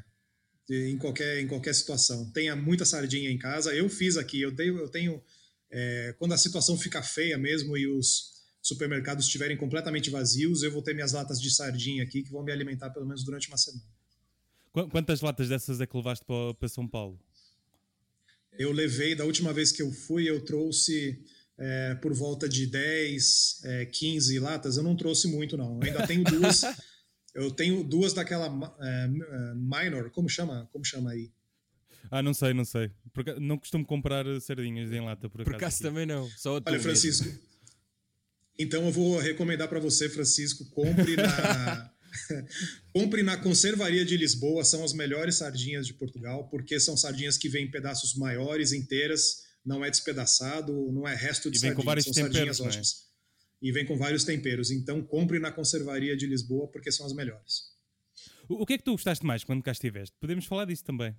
em, 0.70 0.98
qualquer, 0.98 1.42
em 1.42 1.48
qualquer 1.48 1.76
situação. 1.76 2.32
Tenha 2.32 2.56
muita 2.56 2.86
sardinha 2.86 3.30
em 3.30 3.38
casa. 3.38 3.76
Eu 3.76 3.90
fiz 3.90 4.16
aqui, 4.16 4.42
eu 4.42 4.56
tenho, 4.56 4.78
eu 4.78 4.88
tenho 4.88 5.22
é, 5.70 6.16
quando 6.18 6.34
a 6.34 6.38
situação 6.38 6.78
fica 6.78 7.04
feia 7.04 7.38
mesmo 7.38 7.78
e 7.78 7.86
os 7.86 8.40
supermercados 8.62 9.26
estiverem 9.26 9.58
completamente 9.58 10.10
vazios, 10.10 10.64
eu 10.64 10.72
vou 10.72 10.82
ter 10.82 10.94
minhas 10.94 11.12
latas 11.12 11.42
de 11.42 11.54
sardinha 11.54 12.04
aqui 12.04 12.24
que 12.24 12.32
vão 12.32 12.44
me 12.44 12.52
alimentar 12.52 12.90
pelo 12.92 13.06
menos 13.06 13.24
durante 13.24 13.48
uma 13.48 13.58
semana. 13.58 13.84
Quantas 14.72 15.22
latas 15.22 15.50
dessas 15.50 15.82
é 15.82 15.88
que 15.88 15.98
levaste 15.98 16.24
para, 16.26 16.54
para 16.54 16.70
São 16.70 16.88
Paulo? 16.88 17.20
Eu 18.58 18.72
levei, 18.72 19.16
da 19.16 19.26
última 19.26 19.54
vez 19.54 19.72
que 19.72 19.82
eu 19.82 19.92
fui, 19.92 20.30
eu 20.30 20.42
trouxe 20.42 21.24
é, 21.58 21.96
por 21.96 22.14
volta 22.14 22.48
de 22.48 22.66
10, 22.66 23.62
é, 23.64 23.86
15 23.86 24.40
latas. 24.40 24.78
Eu 24.78 24.84
não 24.84 24.96
trouxe 24.96 25.28
muito, 25.28 25.58
não. 25.58 25.80
Eu 25.80 25.88
ainda 25.88 26.08
tenho 26.08 26.24
duas. 26.24 26.62
eu 27.36 27.52
tenho 27.52 27.84
duas 27.84 28.14
daquela 28.14 28.48
é, 28.82 29.08
minor, 29.56 30.10
como 30.12 30.28
chama? 30.28 30.68
Como 30.72 30.84
chama 30.84 31.12
aí? 31.12 31.32
Ah, 32.12 32.24
não 32.24 32.34
sei, 32.34 32.54
não 32.54 32.66
sei. 32.66 32.92
Porque 33.14 33.34
não 33.36 33.58
costumo 33.58 33.86
comprar 33.86 34.26
sardinhas 34.42 34.92
em 34.92 35.02
lata, 35.02 35.30
por 35.30 35.42
acaso. 35.42 35.52
Por 35.52 35.56
acaso 35.56 35.82
também 35.82 36.06
não. 36.06 36.28
Só 36.38 36.60
Olha, 36.66 36.80
Francisco. 36.80 37.26
Mesmo. 37.26 37.40
Então 38.58 38.86
eu 38.86 38.92
vou 38.92 39.18
recomendar 39.20 39.70
para 39.70 39.80
você, 39.80 40.10
Francisco, 40.10 40.66
compre 40.72 41.16
na 41.16 41.92
Compre 42.94 43.24
na 43.24 43.38
Conservaria 43.38 44.06
de 44.06 44.18
Lisboa, 44.18 44.64
são 44.64 44.84
as 44.84 44.94
melhores 44.94 45.36
sardinhas 45.36 45.88
de 45.88 45.94
Portugal, 45.94 46.48
porque 46.50 46.80
são 46.80 46.98
sardinhas 46.98 47.38
que 47.38 47.50
vêm 47.50 47.66
em 47.66 47.72
pedaços 47.72 48.16
maiores, 48.16 48.72
inteiras, 48.72 49.44
não 49.66 49.84
é 49.84 49.90
despedaçado, 49.90 50.92
não 50.92 51.08
é 51.08 51.16
resto 51.16 51.50
de 51.50 51.58
e 51.58 51.62
vem 51.62 51.70
sardinha, 51.70 51.76
com 51.76 51.84
vários 51.84 52.06
são 52.06 52.14
temperos, 52.14 52.58
sardinhas 52.58 53.06
né? 53.06 53.10
E 53.62 53.72
vem 53.72 53.86
com 53.86 53.98
vários 53.98 54.24
temperos. 54.24 54.72
Então 54.72 55.02
compre 55.02 55.38
na 55.40 55.52
Conservaria 55.52 56.16
de 56.16 56.26
Lisboa, 56.26 56.68
porque 56.68 56.92
são 56.92 57.06
as 57.06 57.14
melhores. 57.14 57.70
O, 58.48 58.64
o 58.64 58.66
que 58.66 58.74
é 58.74 58.78
que 58.78 58.84
tu 58.84 58.92
gostaste 58.92 59.26
mais 59.26 59.44
quando 59.44 59.62
cá 59.62 59.72
estiveste? 59.72 60.16
Podemos 60.20 60.46
falar 60.46 60.66
disso 60.66 60.84
também. 60.84 61.16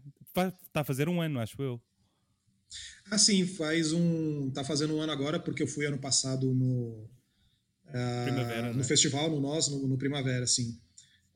Está 0.66 0.80
a 0.80 0.84
fazer 0.84 1.08
um 1.08 1.20
ano, 1.20 1.38
acho 1.38 1.60
eu. 1.62 1.80
Ah, 3.10 3.18
sim, 3.18 3.46
faz 3.46 3.92
um. 3.92 4.48
Está 4.48 4.64
fazendo 4.64 4.94
um 4.94 5.00
ano 5.00 5.12
agora, 5.12 5.38
porque 5.38 5.62
eu 5.62 5.66
fui 5.66 5.86
ano 5.86 5.98
passado 5.98 6.54
no 6.54 7.08
Primavera, 8.24 8.72
no 8.72 8.78
né? 8.78 8.84
festival, 8.84 9.30
no 9.30 9.40
nós, 9.40 9.68
no, 9.68 9.86
no, 9.86 9.98
Primavera, 9.98 10.46
sim. 10.46 10.78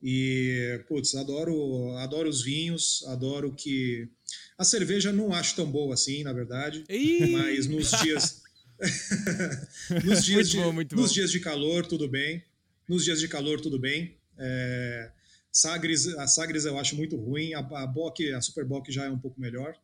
E, 0.01 0.83
putz, 0.87 1.15
adoro, 1.15 1.91
adoro 1.97 2.29
os 2.29 2.41
vinhos, 2.41 3.03
adoro 3.07 3.53
que. 3.53 4.09
A 4.57 4.63
cerveja 4.63 5.11
não 5.11 5.33
acho 5.33 5.55
tão 5.55 5.69
boa 5.69 5.93
assim, 5.93 6.23
na 6.23 6.31
verdade, 6.31 6.83
Ih! 6.89 7.31
mas 7.31 7.67
nos 7.67 7.91
dias. 8.01 8.43
nos 10.03 10.23
dias, 10.23 10.49
de, 10.49 10.57
bom, 10.57 10.73
nos 10.93 11.13
dias 11.13 11.31
de 11.31 11.39
calor, 11.39 11.85
tudo 11.85 12.07
bem. 12.07 12.43
Nos 12.87 13.03
dias 13.03 13.19
de 13.19 13.27
calor, 13.27 13.59
tudo 13.59 13.79
bem. 13.79 14.17
É, 14.37 15.11
Sagres, 15.51 16.07
a 16.07 16.27
Sagres 16.27 16.65
eu 16.65 16.77
acho 16.77 16.95
muito 16.95 17.15
ruim, 17.15 17.53
a, 17.53 17.59
a 17.59 17.87
Bock, 17.87 18.31
a 18.33 18.41
Super 18.41 18.65
Bock 18.65 18.91
já 18.91 19.05
é 19.05 19.09
um 19.09 19.17
pouco 19.17 19.39
melhor. 19.39 19.75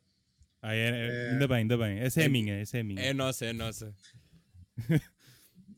Ah, 0.62 0.75
é, 0.75 0.89
é, 0.89 1.31
ainda 1.31 1.47
bem, 1.47 1.57
ainda 1.57 1.77
bem. 1.77 1.99
Essa 1.99 2.19
é, 2.19 2.23
é 2.23 2.25
a 2.27 2.29
minha, 2.29 2.53
essa 2.55 2.77
é 2.77 2.84
minha. 2.84 3.01
É 3.01 3.13
nossa, 3.13 3.45
é 3.45 3.53
nossa. 3.53 3.95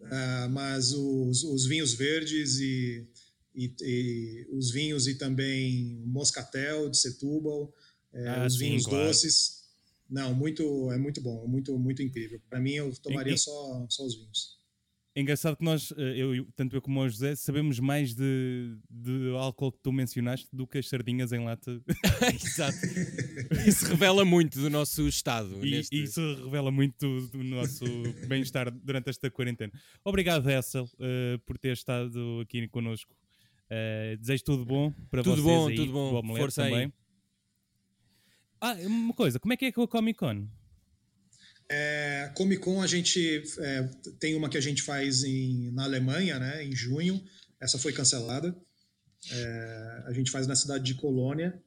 Uh, 0.04 0.50
mas 0.50 0.92
os, 0.92 1.44
os, 1.44 1.66
vinhos 1.66 1.94
verdes 1.94 2.60
e, 2.60 3.08
e, 3.56 3.74
e, 3.82 4.48
os 4.52 4.72
vinhos 4.72 5.08
e 5.08 5.16
também 5.16 6.02
moscatel 6.06 6.90
de 6.90 6.98
Setúbal, 6.98 7.74
é, 8.12 8.28
ah, 8.28 8.46
os 8.46 8.54
sim, 8.54 8.60
vinhos 8.60 8.86
claro. 8.86 9.08
doces. 9.08 9.64
Não, 10.10 10.34
muito 10.34 10.92
é 10.92 10.98
muito 10.98 11.22
bom, 11.22 11.48
muito 11.48 11.78
muito 11.80 12.02
incrível. 12.02 12.40
Para 12.50 12.60
mim 12.60 12.74
eu 12.74 12.94
tomaria 13.02 13.34
e, 13.34 13.38
só, 13.38 13.86
só 13.90 14.06
os 14.06 14.16
vinhos. 14.16 14.63
É 15.16 15.22
engraçado 15.22 15.56
que 15.56 15.64
nós, 15.64 15.94
eh, 15.96 16.16
eu, 16.18 16.44
tanto 16.56 16.76
eu 16.76 16.82
como 16.82 17.00
o 17.00 17.08
José, 17.08 17.36
sabemos 17.36 17.80
mais 17.80 18.16
de, 18.16 18.76
de 18.90 19.30
álcool 19.38 19.72
que 19.72 19.78
tu 19.84 19.92
mencionaste 19.92 20.48
do 20.52 20.66
que 20.66 20.80
as 20.80 20.90
sardinhas 20.90 21.32
em 21.32 21.44
lata. 21.44 21.80
Exato. 22.34 22.78
Isso 23.68 23.86
revela 23.86 24.26
muito 24.26 24.60
do 24.60 24.72
nosso 24.72 25.08
estado. 25.08 25.64
E, 25.64 25.70
neste... 25.70 26.04
Isso 26.04 26.20
revela 26.46 26.72
muito 26.72 27.28
do 27.28 27.44
nosso 27.44 27.86
bem-estar 28.28 28.72
durante 28.72 29.12
esta 29.12 29.30
quarentena. 29.30 29.72
Obrigado, 30.04 30.50
Hessel, 30.50 30.86
uh, 30.86 31.38
por 31.46 31.60
ter 31.60 31.74
estado 31.74 32.40
aqui 32.42 32.68
connosco. 32.68 33.14
Uh, 33.66 34.18
desejo 34.18 34.44
tudo 34.44 34.66
bom 34.66 34.92
para 35.12 35.22
tudo 35.22 35.44
vocês. 35.44 35.46
Bom, 35.46 35.68
aí, 35.68 35.76
tudo 35.76 35.92
bom, 35.92 36.36
Força 36.38 36.64
também. 36.64 36.86
aí. 36.86 36.94
Ah, 38.60 38.76
uma 38.88 39.14
coisa, 39.14 39.40
como 39.40 39.54
é 39.54 39.58
que 39.58 39.66
é 39.66 39.72
com 39.72 39.84
a 39.84 39.88
Comic 39.88 40.18
Con? 40.18 40.48
É, 41.76 42.32
Comic 42.36 42.62
Con 42.62 42.82
a 42.82 42.88
gente 42.88 43.44
é, 43.58 43.90
tem 44.20 44.36
uma 44.36 44.48
que 44.48 44.58
a 44.58 44.62
gente 44.62 44.84
faz 44.84 45.24
em, 45.24 45.72
na 45.72 45.86
Alemanha, 45.86 46.38
né, 46.38 46.64
em 46.64 46.76
junho. 46.76 47.24
Essa 47.60 47.80
foi 47.80 47.92
cancelada. 47.92 48.56
É, 49.32 50.04
a 50.06 50.14
gente 50.14 50.30
faz 50.30 50.46
na 50.46 50.56
cidade 50.56 50.84
de 50.84 50.94
Colônia 50.94 51.60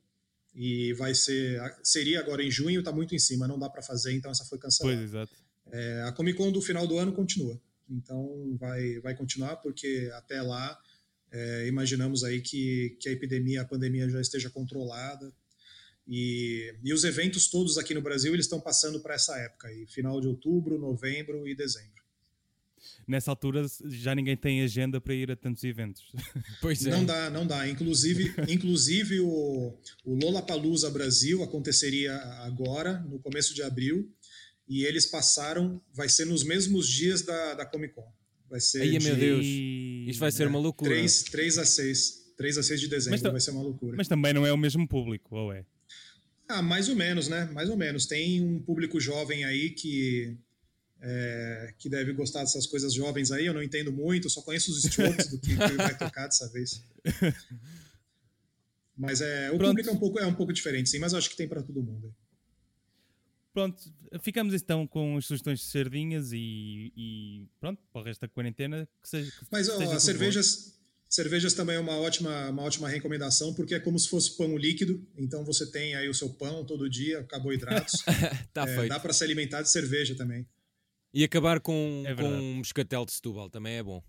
e 0.55 0.93
vai 0.93 1.13
ser 1.15 1.61
seria 1.83 2.21
agora 2.21 2.43
em 2.43 2.51
junho. 2.51 2.79
Está 2.79 2.93
muito 2.93 3.15
em 3.17 3.19
cima, 3.19 3.49
não 3.49 3.59
dá 3.59 3.69
para 3.69 3.83
fazer, 3.83 4.13
então 4.13 4.31
essa 4.31 4.45
foi 4.45 4.59
cancelada. 4.59 4.97
Pois, 4.97 5.11
exato. 5.11 5.33
É, 5.73 6.03
a 6.03 6.13
Comic 6.13 6.39
Con 6.39 6.53
do 6.53 6.63
final 6.63 6.87
do 6.87 6.97
ano 6.99 7.13
continua, 7.13 7.61
então 7.91 8.57
vai 8.61 9.01
vai 9.01 9.17
continuar 9.17 9.57
porque 9.57 10.09
até 10.15 10.41
lá 10.41 10.79
é, 11.33 11.67
imaginamos 11.67 12.23
aí 12.23 12.41
que, 12.41 12.97
que 13.01 13.09
a 13.09 13.13
epidemia, 13.13 13.63
a 13.63 13.65
pandemia 13.65 14.09
já 14.09 14.21
esteja 14.21 14.49
controlada 14.51 15.33
E, 16.09 16.75
e 16.85 16.93
os 16.93 17.03
eventos 17.05 17.49
todos 17.49 17.79
aqui 17.79 17.93
no 17.93 18.01
Brasil 18.01 18.33
eles 18.33 18.47
estão 18.47 18.61
passando 18.61 19.01
para 19.01 19.15
essa 19.15 19.37
época, 19.39 19.69
aí, 19.69 19.87
final 19.87 20.21
de 20.21 20.29
outubro, 20.29 20.79
novembro 20.79 21.49
e 21.49 21.55
dezembro. 21.55 21.97
Nessa 23.07 23.31
altura 23.31 23.67
já 23.87 24.15
ninguém 24.15 24.37
tem 24.37 24.63
agenda 24.63 25.01
para 25.01 25.15
ir 25.15 25.31
a 25.31 25.37
tantos 25.37 25.63
eventos. 25.65 26.03
Pois 26.61 26.85
é. 26.87 26.91
Não 26.91 27.05
dá, 27.05 27.31
não 27.31 27.47
dá. 27.47 27.69
Inclusive, 27.69 28.35
inclusive 28.49 29.21
o, 29.21 29.75
o 30.05 30.15
Lollapalooza 30.15 30.91
Brasil 30.91 31.43
aconteceria 31.43 32.17
agora, 32.45 33.01
no 33.01 33.19
começo 33.19 33.55
de 33.55 33.63
abril, 33.63 34.11
e 34.69 34.85
eles 34.85 35.07
passaram, 35.07 35.81
vai 35.93 36.09
ser 36.09 36.25
nos 36.25 36.43
mesmos 36.43 36.89
dias 36.89 37.23
da, 37.23 37.55
da 37.55 37.67
Comic 37.67 37.95
Con. 37.95 38.13
Vai 38.49 38.61
ser 38.61 38.83
Ai, 38.83 38.91
de 38.91 39.05
meu 39.05 39.17
Deus. 39.17 39.45
Isto 39.45 40.21
vai 40.21 40.33
ser 40.33 40.45
é, 40.45 40.47
uma 40.47 40.59
loucura. 40.59 40.91
3, 40.91 41.23
3 41.25 41.59
a 41.59 41.65
6. 41.65 42.27
3 42.37 42.59
a 42.59 42.63
6 42.63 42.81
de 42.81 42.89
dezembro 42.89 43.21
Mas 43.23 43.33
vai 43.33 43.41
ser 43.41 43.51
uma 43.53 43.63
loucura. 43.63 43.97
Mas 43.97 44.09
também 44.09 44.33
não 44.33 44.47
é 44.47 44.53
o 44.53 44.59
mesmo 44.59 44.87
público, 44.87 45.35
ou 45.35 45.53
é? 45.53 45.65
Ah, 46.49 46.63
mais 46.63 46.89
ou 46.89 46.97
menos, 46.97 47.29
né? 47.29 47.47
Mais 47.53 47.69
ou 47.69 47.77
menos. 47.77 48.07
Tem 48.07 48.41
um 48.41 48.61
público 48.61 49.01
jovem 49.01 49.45
aí 49.45 49.71
que 49.71 50.37
é, 51.01 51.75
que 51.79 51.89
deve 51.89 52.13
gostar 52.13 52.41
dessas 52.41 52.67
coisas 52.67 52.93
jovens 52.95 53.31
aí. 53.31 53.47
Eu 53.47 53.55
não 53.55 53.63
entendo 53.63 53.93
muito, 53.93 54.31
só 54.31 54.43
conheço 54.43 54.71
os 54.71 54.85
strokes 54.85 55.29
do 55.29 55.39
que, 55.39 55.57
que 55.57 55.77
vai 55.77 55.97
tocar 55.97 56.27
dessa 56.27 56.49
vez. 56.51 56.83
Mas 58.97 59.21
é, 59.21 59.51
o 59.51 59.59
Pronto. 59.59 59.69
público 59.69 59.91
é 59.91 59.93
um, 59.93 59.99
pouco, 59.99 60.19
é 60.19 60.27
um 60.27 60.35
pouco 60.35 60.53
diferente, 60.55 60.89
sim, 60.89 60.99
mas 60.99 61.13
eu 61.13 61.19
acho 61.19 61.29
que 61.29 61.37
tem 61.37 61.47
para 61.47 61.63
todo 61.63 61.83
mundo. 61.83 62.15
Pronto, 63.53 63.93
ficamos 64.23 64.55
então 64.55 64.87
com 64.87 65.19
as 65.19 65.27
sugestões 65.27 65.61
de 65.61 65.67
sardinhas 65.67 66.33
e, 66.33 66.93
e 66.97 67.47
pronto, 67.61 67.83
para 67.93 68.01
o 68.01 68.05
resto 68.05 68.23
da 68.23 68.29
quarentena. 68.29 68.89
Que 69.03 69.09
seja, 69.09 69.31
que 69.31 69.47
Mas 69.51 69.69
ó, 69.69 69.77
seja 69.77 69.97
as 69.97 70.03
cervejas, 70.03 70.79
cervejas 71.09 71.55
também 71.55 71.77
é 71.77 71.81
uma 71.81 71.97
ótima, 71.99 72.51
uma 72.51 72.63
ótima 72.63 72.89
recomendação, 72.89 73.55
porque 73.55 73.75
é 73.75 73.81
como 73.81 73.99
se 73.99 74.09
fosse 74.09 74.37
pão 74.37 74.57
líquido. 74.57 75.07
Então 75.17 75.45
você 75.45 75.71
tem 75.71 75.95
aí 75.95 76.09
o 76.09 76.15
seu 76.15 76.31
pão 76.31 76.65
todo 76.65 76.89
dia, 76.91 77.23
carboidratos. 77.25 77.95
Está 78.07 78.65
É, 78.69 78.75
feito. 78.77 78.89
dá 78.89 78.99
para 79.01 79.13
se 79.13 79.23
alimentar 79.25 79.63
de 79.63 79.71
cerveja 79.71 80.15
também. 80.15 80.47
E 81.15 81.25
acabar 81.25 81.61
com, 81.61 82.03
É 82.07 82.15
com 82.15 82.29
um 82.29 82.55
moscatel 82.57 83.05
de 83.07 83.13
Setúbal 83.13 83.49
também 83.49 83.77
é 83.77 83.83
bom. 83.83 84.03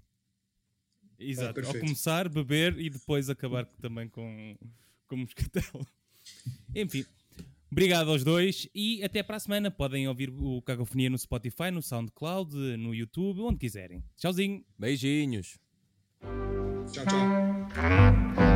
Exato, 1.20 1.62
ao 1.62 1.74
começar, 1.74 2.30
beber 2.30 2.78
e 2.80 2.90
depois 2.90 3.30
acabar 3.30 3.66
também 3.82 4.08
com, 4.10 4.56
com 5.08 5.18
moscatel. 5.18 5.64
Enfim, 6.76 7.06
obrigado 7.72 8.12
aos 8.12 8.24
dois 8.24 8.68
e 8.76 9.02
até 9.04 9.24
para 9.24 9.38
a 9.38 9.40
semana. 9.40 9.72
Podem 9.72 10.08
ouvir 10.08 10.30
o 10.30 10.62
Cacofonia 10.62 11.10
no 11.10 11.18
Spotify, 11.18 11.72
no 11.72 11.82
SoundCloud, 11.82 12.54
no 12.78 12.94
YouTube, 12.94 13.42
onde 13.42 13.58
quiserem. 13.58 14.04
Tchauzinho! 14.18 14.64
Beijinhos. 14.78 15.58
짱짱. 16.94 18.47